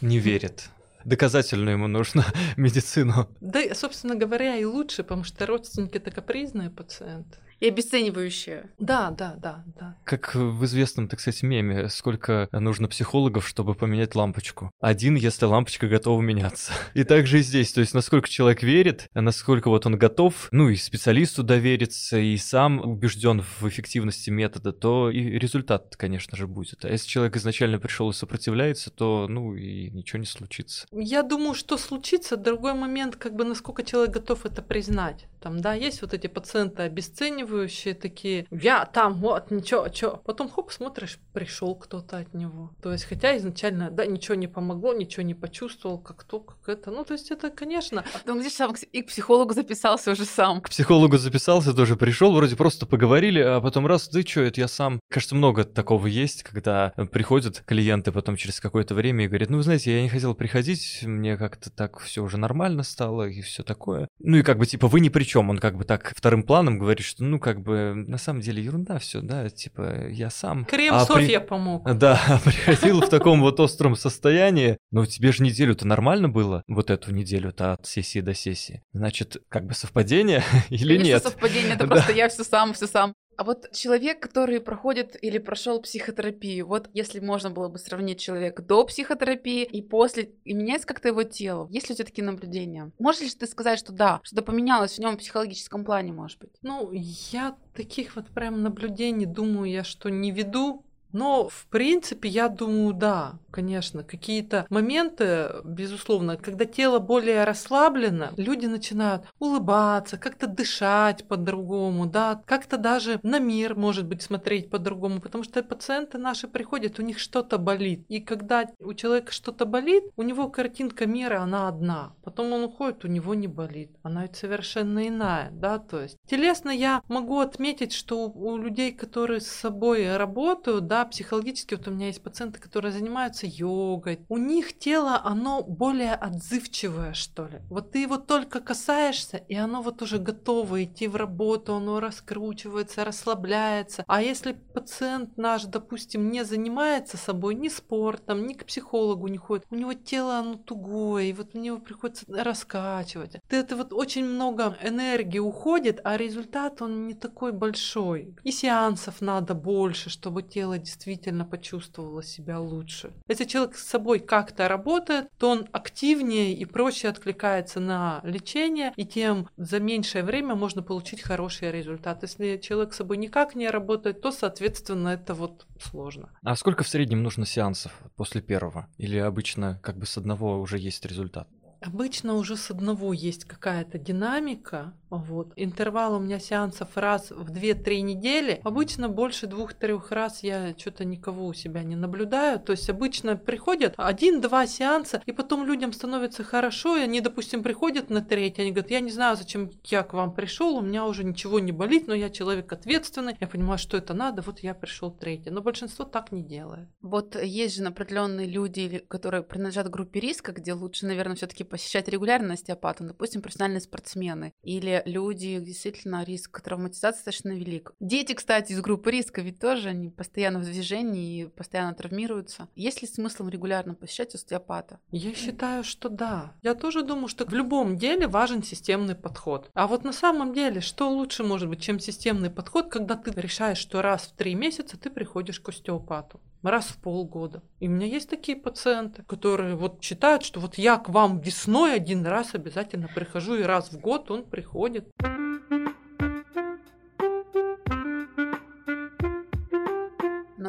Не 0.00 0.18
верит 0.18 0.70
доказательную 1.06 1.76
ему 1.76 1.86
нужно 1.86 2.24
медицину. 2.56 3.28
Да, 3.40 3.60
собственно 3.74 4.14
говоря, 4.14 4.56
и 4.56 4.64
лучше, 4.64 5.02
потому 5.02 5.24
что 5.24 5.46
родственники 5.46 5.96
это 5.96 6.10
капризные 6.10 6.70
пациенты 6.70 7.38
и 7.60 7.68
обесценивающее. 7.68 8.70
Да, 8.78 9.10
да, 9.10 9.34
да, 9.38 9.64
да. 9.78 9.96
Как 10.04 10.34
в 10.34 10.64
известном, 10.64 11.08
так 11.08 11.20
сказать, 11.20 11.42
меме, 11.42 11.88
сколько 11.88 12.48
нужно 12.52 12.88
психологов, 12.88 13.46
чтобы 13.46 13.74
поменять 13.74 14.14
лампочку. 14.14 14.70
Один, 14.80 15.14
если 15.14 15.46
лампочка 15.46 15.88
готова 15.88 16.20
меняться. 16.20 16.72
И 16.94 17.04
также 17.04 17.40
и 17.40 17.42
здесь, 17.42 17.72
то 17.72 17.80
есть 17.80 17.94
насколько 17.94 18.28
человек 18.28 18.62
верит, 18.62 19.08
насколько 19.14 19.68
вот 19.68 19.86
он 19.86 19.98
готов, 19.98 20.48
ну 20.50 20.68
и 20.68 20.76
специалисту 20.76 21.42
довериться, 21.42 22.18
и 22.18 22.36
сам 22.36 22.80
убежден 22.80 23.42
в 23.42 23.68
эффективности 23.68 24.30
метода, 24.30 24.72
то 24.72 25.10
и 25.10 25.20
результат, 25.38 25.96
конечно 25.96 26.36
же, 26.36 26.46
будет. 26.46 26.84
А 26.84 26.88
если 26.88 27.08
человек 27.08 27.36
изначально 27.36 27.78
пришел 27.78 28.10
и 28.10 28.14
сопротивляется, 28.14 28.90
то, 28.90 29.26
ну, 29.28 29.54
и 29.54 29.90
ничего 29.90 30.18
не 30.18 30.26
случится. 30.26 30.86
Я 30.92 31.22
думаю, 31.22 31.54
что 31.54 31.76
случится. 31.76 32.36
Другой 32.36 32.74
момент, 32.74 33.16
как 33.16 33.34
бы 33.34 33.44
насколько 33.44 33.82
человек 33.82 34.14
готов 34.14 34.44
это 34.46 34.62
признать. 34.62 35.26
Там, 35.40 35.60
да, 35.60 35.74
есть 35.74 36.02
вот 36.02 36.14
эти 36.14 36.26
пациенты 36.26 36.82
обесценивающие 36.82 37.94
такие, 37.94 38.46
я 38.50 38.84
там, 38.84 39.14
вот, 39.14 39.50
ничего, 39.50 39.88
что. 39.92 40.20
Потом, 40.24 40.48
хоп, 40.48 40.72
смотришь, 40.72 41.18
пришел 41.32 41.74
кто-то 41.74 42.18
от 42.18 42.34
него. 42.34 42.70
То 42.82 42.92
есть, 42.92 43.04
хотя 43.04 43.36
изначально, 43.36 43.90
да, 43.90 44.06
ничего 44.06 44.34
не 44.34 44.48
помогло, 44.48 44.94
ничего 44.94 45.22
не 45.22 45.34
почувствовал, 45.34 45.98
как 45.98 46.24
то, 46.24 46.40
как 46.40 46.68
это. 46.68 46.90
Ну, 46.90 47.04
то 47.04 47.14
есть, 47.14 47.30
это, 47.30 47.50
конечно... 47.50 48.04
А 48.14 48.18
потом 48.18 48.40
здесь 48.40 48.56
сам 48.56 48.74
и 48.92 49.02
к 49.02 49.06
психологу 49.08 49.52
записался 49.52 50.12
уже 50.12 50.24
сам. 50.24 50.60
К 50.60 50.70
психологу 50.70 51.18
записался, 51.18 51.74
тоже 51.74 51.96
пришел, 51.96 52.34
вроде 52.34 52.56
просто 52.56 52.86
поговорили, 52.86 53.40
а 53.40 53.60
потом 53.60 53.86
раз, 53.86 54.08
да 54.08 54.22
что, 54.22 54.40
это 54.40 54.60
я 54.60 54.68
сам. 54.68 55.00
Кажется, 55.08 55.34
много 55.34 55.64
такого 55.64 56.06
есть, 56.06 56.42
когда 56.42 56.92
приходят 57.12 57.62
клиенты 57.66 58.12
потом 58.12 58.36
через 58.36 58.60
какое-то 58.60 58.94
время 58.94 59.24
и 59.24 59.28
говорят, 59.28 59.50
ну, 59.50 59.58
вы 59.58 59.62
знаете, 59.62 59.94
я 59.94 60.02
не 60.02 60.08
хотел 60.08 60.34
приходить, 60.34 61.00
мне 61.02 61.36
как-то 61.36 61.70
так 61.70 61.98
все 62.00 62.22
уже 62.22 62.38
нормально 62.38 62.82
стало 62.82 63.28
и 63.28 63.40
все 63.42 63.62
такое. 63.62 64.08
Ну, 64.18 64.38
и 64.38 64.42
как 64.42 64.58
бы, 64.58 64.66
типа, 64.66 64.88
вы 64.88 65.00
ни 65.00 65.08
при 65.08 65.24
чем 65.26 65.36
чем 65.36 65.50
он 65.50 65.58
как 65.58 65.76
бы 65.76 65.84
так 65.84 66.14
вторым 66.16 66.42
планом 66.42 66.78
говорит, 66.78 67.04
что 67.04 67.22
ну 67.22 67.38
как 67.38 67.60
бы 67.60 67.92
на 67.94 68.16
самом 68.16 68.40
деле 68.40 68.62
ерунда 68.62 68.98
все, 68.98 69.20
да, 69.20 69.50
типа 69.50 70.08
я 70.08 70.30
сам. 70.30 70.64
Крем 70.64 70.94
а 70.94 71.04
Софья 71.04 71.40
при... 71.40 71.46
помог. 71.46 71.94
Да, 71.94 72.40
приходил 72.44 73.02
в 73.02 73.10
таком 73.10 73.42
вот 73.42 73.60
остром 73.60 73.96
состоянии, 73.96 74.78
но 74.90 75.04
тебе 75.04 75.32
же 75.32 75.42
неделю-то 75.42 75.86
нормально 75.86 76.30
было, 76.30 76.62
вот 76.68 76.90
эту 76.90 77.12
неделю-то 77.12 77.74
от 77.74 77.86
сессии 77.86 78.20
до 78.20 78.32
сессии. 78.32 78.82
Значит, 78.94 79.36
как 79.50 79.66
бы 79.66 79.74
совпадение 79.74 80.42
или 80.70 80.96
нет? 80.96 81.22
совпадение, 81.22 81.74
это 81.74 81.86
просто 81.86 82.12
я 82.12 82.30
все 82.30 82.42
сам, 82.42 82.72
все 82.72 82.86
сам. 82.86 83.12
А 83.36 83.44
вот 83.44 83.70
человек, 83.72 84.20
который 84.20 84.60
проходит 84.60 85.16
или 85.22 85.38
прошел 85.38 85.80
психотерапию, 85.80 86.66
вот 86.66 86.88
если 86.94 87.20
можно 87.20 87.50
было 87.50 87.68
бы 87.68 87.78
сравнить 87.78 88.18
человека 88.18 88.62
до 88.62 88.84
психотерапии 88.84 89.62
и 89.62 89.82
после, 89.82 90.30
и 90.44 90.54
меняется 90.54 90.86
как-то 90.86 91.08
его 91.08 91.22
тело, 91.22 91.68
есть 91.70 91.88
ли 91.88 91.92
у 91.92 91.96
тебя 91.96 92.06
такие 92.06 92.24
наблюдения? 92.24 92.90
Можешь 92.98 93.22
ли 93.22 93.30
ты 93.30 93.46
сказать, 93.46 93.78
что 93.78 93.92
да, 93.92 94.20
что-то 94.22 94.42
поменялось 94.42 94.94
в 94.94 94.98
нем 94.98 95.14
в 95.14 95.18
психологическом 95.18 95.84
плане, 95.84 96.12
может 96.12 96.38
быть? 96.38 96.52
Ну, 96.62 96.90
я 96.92 97.56
таких 97.74 98.16
вот 98.16 98.26
прям 98.28 98.62
наблюдений, 98.62 99.26
думаю 99.26 99.70
я, 99.70 99.84
что 99.84 100.08
не 100.08 100.30
веду, 100.30 100.85
но, 101.12 101.48
в 101.48 101.66
принципе, 101.66 102.28
я 102.28 102.48
думаю, 102.48 102.92
да, 102.92 103.34
конечно, 103.50 104.02
какие-то 104.02 104.66
моменты, 104.68 105.48
безусловно, 105.64 106.36
когда 106.36 106.66
тело 106.66 106.98
более 106.98 107.44
расслаблено, 107.44 108.28
люди 108.36 108.66
начинают 108.66 109.24
улыбаться, 109.38 110.18
как-то 110.18 110.46
дышать 110.46 111.26
по-другому, 111.26 112.06
да, 112.06 112.42
как-то 112.44 112.76
даже 112.76 113.18
на 113.22 113.38
мир, 113.38 113.76
может 113.76 114.06
быть, 114.06 114.22
смотреть 114.22 114.68
по-другому, 114.70 115.20
потому 115.20 115.44
что 115.44 115.62
пациенты 115.62 116.18
наши 116.18 116.48
приходят, 116.48 116.98
у 116.98 117.02
них 117.02 117.18
что-то 117.18 117.58
болит. 117.58 118.04
И 118.08 118.20
когда 118.20 118.66
у 118.80 118.92
человека 118.92 119.32
что-то 119.32 119.64
болит, 119.64 120.04
у 120.16 120.22
него 120.22 120.48
картинка 120.48 121.06
мира, 121.06 121.40
она 121.40 121.68
одна. 121.68 122.12
Потом 122.24 122.52
он 122.52 122.64
уходит, 122.64 123.04
у 123.04 123.08
него 123.08 123.34
не 123.34 123.48
болит. 123.48 123.90
Она 124.02 124.22
ведь 124.22 124.36
совершенно 124.36 125.08
иная, 125.08 125.50
да, 125.52 125.78
то 125.78 126.00
есть. 126.00 126.16
Телесно 126.28 126.70
я 126.70 127.02
могу 127.08 127.38
отметить, 127.38 127.92
что 127.92 128.28
у 128.28 128.56
людей, 128.56 128.92
которые 128.92 129.40
с 129.40 129.46
собой 129.46 130.16
работают, 130.16 130.86
да, 130.86 130.95
психологически, 131.04 131.74
вот 131.74 131.88
у 131.88 131.90
меня 131.90 132.06
есть 132.06 132.22
пациенты, 132.22 132.60
которые 132.60 132.92
занимаются 132.92 133.46
йогой, 133.46 134.20
у 134.28 134.38
них 134.38 134.78
тело, 134.78 135.20
оно 135.22 135.62
более 135.62 136.14
отзывчивое, 136.14 137.12
что 137.12 137.46
ли. 137.46 137.60
Вот 137.68 137.92
ты 137.92 138.00
его 138.00 138.16
только 138.16 138.60
касаешься, 138.60 139.36
и 139.36 139.54
оно 139.54 139.82
вот 139.82 140.02
уже 140.02 140.18
готово 140.18 140.84
идти 140.84 141.08
в 141.08 141.16
работу, 141.16 141.74
оно 141.74 142.00
раскручивается, 142.00 143.04
расслабляется. 143.04 144.04
А 144.06 144.22
если 144.22 144.52
пациент 144.52 145.36
наш, 145.36 145.64
допустим, 145.64 146.30
не 146.30 146.44
занимается 146.44 147.16
собой 147.16 147.54
ни 147.54 147.68
спортом, 147.68 148.46
ни 148.46 148.54
к 148.54 148.64
психологу 148.64 149.28
не 149.28 149.38
ходит, 149.38 149.66
у 149.70 149.74
него 149.74 149.92
тело, 149.94 150.38
оно 150.38 150.54
тугое, 150.54 151.24
и 151.24 151.32
вот 151.32 151.54
у 151.54 151.58
него 151.58 151.78
приходится 151.78 152.24
раскачивать. 152.28 153.36
Ты 153.48 153.56
это 153.56 153.76
вот 153.76 153.92
очень 153.92 154.24
много 154.24 154.76
энергии 154.82 155.38
уходит, 155.38 156.00
а 156.04 156.16
результат 156.16 156.82
он 156.82 157.06
не 157.06 157.14
такой 157.14 157.52
большой. 157.52 158.34
И 158.42 158.50
сеансов 158.50 159.20
надо 159.20 159.54
больше, 159.54 160.10
чтобы 160.10 160.42
тело 160.42 160.78
действительно 160.86 161.44
почувствовала 161.44 162.22
себя 162.22 162.60
лучше. 162.60 163.12
Если 163.28 163.44
человек 163.44 163.76
с 163.76 163.86
собой 163.86 164.20
как-то 164.20 164.68
работает, 164.68 165.28
то 165.38 165.50
он 165.50 165.66
активнее 165.72 166.54
и 166.54 166.64
проще 166.64 167.08
откликается 167.08 167.80
на 167.80 168.20
лечение, 168.22 168.92
и 168.96 169.04
тем 169.04 169.48
за 169.56 169.80
меньшее 169.80 170.22
время 170.22 170.54
можно 170.54 170.82
получить 170.82 171.22
хороший 171.22 171.72
результат. 171.72 172.22
Если 172.22 172.56
человек 172.58 172.94
с 172.94 172.98
собой 172.98 173.16
никак 173.16 173.56
не 173.56 173.68
работает, 173.68 174.20
то, 174.20 174.30
соответственно, 174.30 175.08
это 175.08 175.34
вот 175.34 175.66
сложно. 175.80 176.30
А 176.42 176.54
сколько 176.56 176.84
в 176.84 176.88
среднем 176.88 177.22
нужно 177.22 177.44
сеансов 177.46 177.92
после 178.14 178.40
первого? 178.40 178.88
Или 178.96 179.18
обычно 179.18 179.80
как 179.82 179.98
бы 179.98 180.06
с 180.06 180.16
одного 180.16 180.60
уже 180.60 180.78
есть 180.78 181.04
результат? 181.04 181.48
Обычно 181.86 182.34
уже 182.34 182.56
с 182.56 182.70
одного 182.70 183.12
есть 183.12 183.44
какая-то 183.44 183.98
динамика. 183.98 184.92
Вот. 185.10 185.52
Интервал 185.56 186.16
у 186.16 186.18
меня 186.18 186.40
сеансов 186.40 186.96
раз 186.96 187.30
в 187.30 187.52
2-3 187.52 188.00
недели. 188.00 188.60
Обычно 188.64 189.08
больше 189.08 189.46
двух-трех 189.46 190.10
раз 190.10 190.42
я 190.42 190.74
что-то 190.76 191.04
никого 191.04 191.46
у 191.46 191.54
себя 191.54 191.84
не 191.84 191.94
наблюдаю. 191.94 192.58
То 192.58 192.72
есть 192.72 192.90
обычно 192.90 193.36
приходят 193.36 193.94
один-два 193.96 194.66
сеанса, 194.66 195.22
и 195.24 195.32
потом 195.32 195.64
людям 195.64 195.92
становится 195.92 196.42
хорошо, 196.42 196.96
и 196.96 197.02
они, 197.02 197.20
допустим, 197.20 197.62
приходят 197.62 198.10
на 198.10 198.20
третий, 198.20 198.62
они 198.62 198.72
говорят, 198.72 198.90
я 198.90 199.00
не 199.00 199.12
знаю, 199.12 199.36
зачем 199.36 199.70
я 199.84 200.02
к 200.02 200.12
вам 200.12 200.34
пришел, 200.34 200.76
у 200.76 200.80
меня 200.80 201.06
уже 201.06 201.22
ничего 201.22 201.60
не 201.60 201.72
болит, 201.72 202.08
но 202.08 202.14
я 202.14 202.30
человек 202.30 202.72
ответственный, 202.72 203.36
я 203.40 203.46
понимаю, 203.46 203.78
что 203.78 203.96
это 203.96 204.12
надо, 204.12 204.42
вот 204.42 204.60
я 204.60 204.74
пришел 204.74 205.10
третий. 205.10 205.50
Но 205.50 205.62
большинство 205.62 206.04
так 206.04 206.32
не 206.32 206.42
делает. 206.42 206.88
Вот 207.00 207.36
есть 207.40 207.76
же 207.76 207.84
определенные 207.84 208.46
люди, 208.46 209.04
которые 209.08 209.44
принадлежат 209.44 209.88
группе 209.88 210.18
риска, 210.18 210.52
где 210.52 210.72
лучше, 210.72 211.06
наверное, 211.06 211.36
все-таки 211.36 211.62
посещать 211.76 212.08
регулярно 212.08 212.54
остеопата, 212.54 213.04
допустим, 213.04 213.42
профессиональные 213.42 213.82
спортсмены 213.82 214.54
или 214.62 215.02
люди, 215.04 215.60
действительно 215.60 216.24
риск 216.24 216.62
травматизации 216.62 217.18
достаточно 217.18 217.50
велик. 217.50 217.92
Дети, 218.00 218.32
кстати, 218.32 218.72
из 218.72 218.80
группы 218.80 219.10
риска 219.10 219.42
ведь 219.42 219.60
тоже 219.60 219.90
они 219.90 220.08
постоянно 220.08 220.60
в 220.60 220.64
движении 220.64 221.42
и 221.42 221.46
постоянно 221.48 221.94
травмируются. 221.94 222.68
Есть 222.76 223.02
ли 223.02 223.08
смысл 223.08 223.48
регулярно 223.48 223.94
посещать 223.94 224.34
остеопата? 224.34 225.00
Я 225.10 225.34
считаю, 225.34 225.84
что 225.84 226.08
да. 226.08 226.54
Я 226.62 226.74
тоже 226.74 227.02
думаю, 227.02 227.28
что 227.28 227.44
в 227.44 227.52
любом 227.52 227.98
деле 227.98 228.26
важен 228.26 228.62
системный 228.62 229.14
подход. 229.14 229.70
А 229.74 229.86
вот 229.86 230.02
на 230.02 230.14
самом 230.14 230.54
деле, 230.54 230.80
что 230.80 231.10
лучше 231.10 231.44
может 231.44 231.68
быть, 231.68 231.82
чем 231.82 232.00
системный 232.00 232.48
подход, 232.48 232.88
когда 232.88 233.16
ты 233.16 233.38
решаешь, 233.38 233.76
что 233.76 234.00
раз 234.00 234.22
в 234.22 234.32
три 234.32 234.54
месяца 234.54 234.98
ты 234.98 235.10
приходишь 235.10 235.60
к 235.60 235.68
остеопату 235.68 236.40
раз 236.66 236.86
в 236.86 236.98
полгода. 236.98 237.62
И 237.80 237.88
у 237.88 237.90
меня 237.90 238.06
есть 238.06 238.28
такие 238.28 238.56
пациенты, 238.56 239.22
которые 239.22 239.76
вот 239.76 240.02
считают, 240.02 240.44
что 240.44 240.60
вот 240.60 240.76
я 240.76 240.96
к 240.98 241.08
вам 241.08 241.40
весной 241.40 241.94
один 241.94 242.26
раз 242.26 242.54
обязательно 242.54 243.08
прихожу, 243.14 243.56
и 243.56 243.62
раз 243.62 243.92
в 243.92 244.00
год 244.00 244.30
он 244.30 244.44
приходит. 244.44 245.08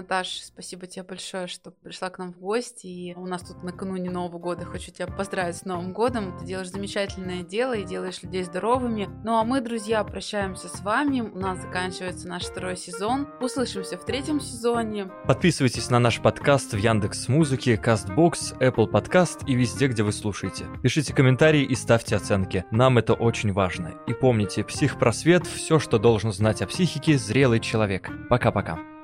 Наташ, 0.09 0.39
спасибо 0.41 0.87
тебе 0.87 1.03
большое, 1.03 1.47
что 1.47 1.69
пришла 1.69 2.09
к 2.09 2.17
нам 2.17 2.31
в 2.31 2.39
гости. 2.39 2.87
И 2.87 3.13
у 3.15 3.25
нас 3.25 3.41
тут 3.41 3.61
накануне 3.61 4.09
Нового 4.09 4.39
года 4.39 4.63
хочу 4.63 4.89
тебя 4.89 5.05
поздравить 5.07 5.57
с 5.57 5.65
Новым 5.65 5.91
годом. 5.91 6.37
Ты 6.37 6.45
делаешь 6.45 6.69
замечательное 6.69 7.43
дело 7.43 7.73
и 7.73 7.83
делаешь 7.83 8.23
людей 8.23 8.43
здоровыми. 8.43 9.09
Ну 9.25 9.35
а 9.35 9.43
мы, 9.43 9.59
друзья, 9.59 10.01
прощаемся 10.05 10.69
с 10.69 10.79
вами. 10.79 11.19
У 11.19 11.37
нас 11.37 11.59
заканчивается 11.59 12.25
наш 12.29 12.43
второй 12.43 12.77
сезон. 12.77 13.27
Услышимся 13.41 13.97
в 13.97 14.05
третьем 14.05 14.39
сезоне. 14.39 15.11
Подписывайтесь 15.25 15.89
на 15.89 15.99
наш 15.99 16.21
подкаст 16.21 16.71
в 16.71 16.77
Яндекс 16.77 17.27
Музыке, 17.27 17.75
Castbox, 17.75 18.59
Apple 18.59 18.89
Podcast 18.89 19.45
и 19.45 19.55
везде, 19.55 19.87
где 19.87 20.03
вы 20.03 20.13
слушаете. 20.13 20.67
Пишите 20.81 21.13
комментарии 21.13 21.63
и 21.63 21.75
ставьте 21.75 22.15
оценки. 22.15 22.63
Нам 22.71 22.97
это 22.97 23.13
очень 23.13 23.51
важно. 23.51 23.95
И 24.07 24.13
помните, 24.13 24.63
психпросвет– 24.63 25.45
все, 25.47 25.79
что 25.79 25.99
должен 25.99 26.31
знать 26.31 26.61
о 26.61 26.67
психике 26.67 27.17
зрелый 27.17 27.59
человек. 27.59 28.09
Пока-пока. 28.29 28.79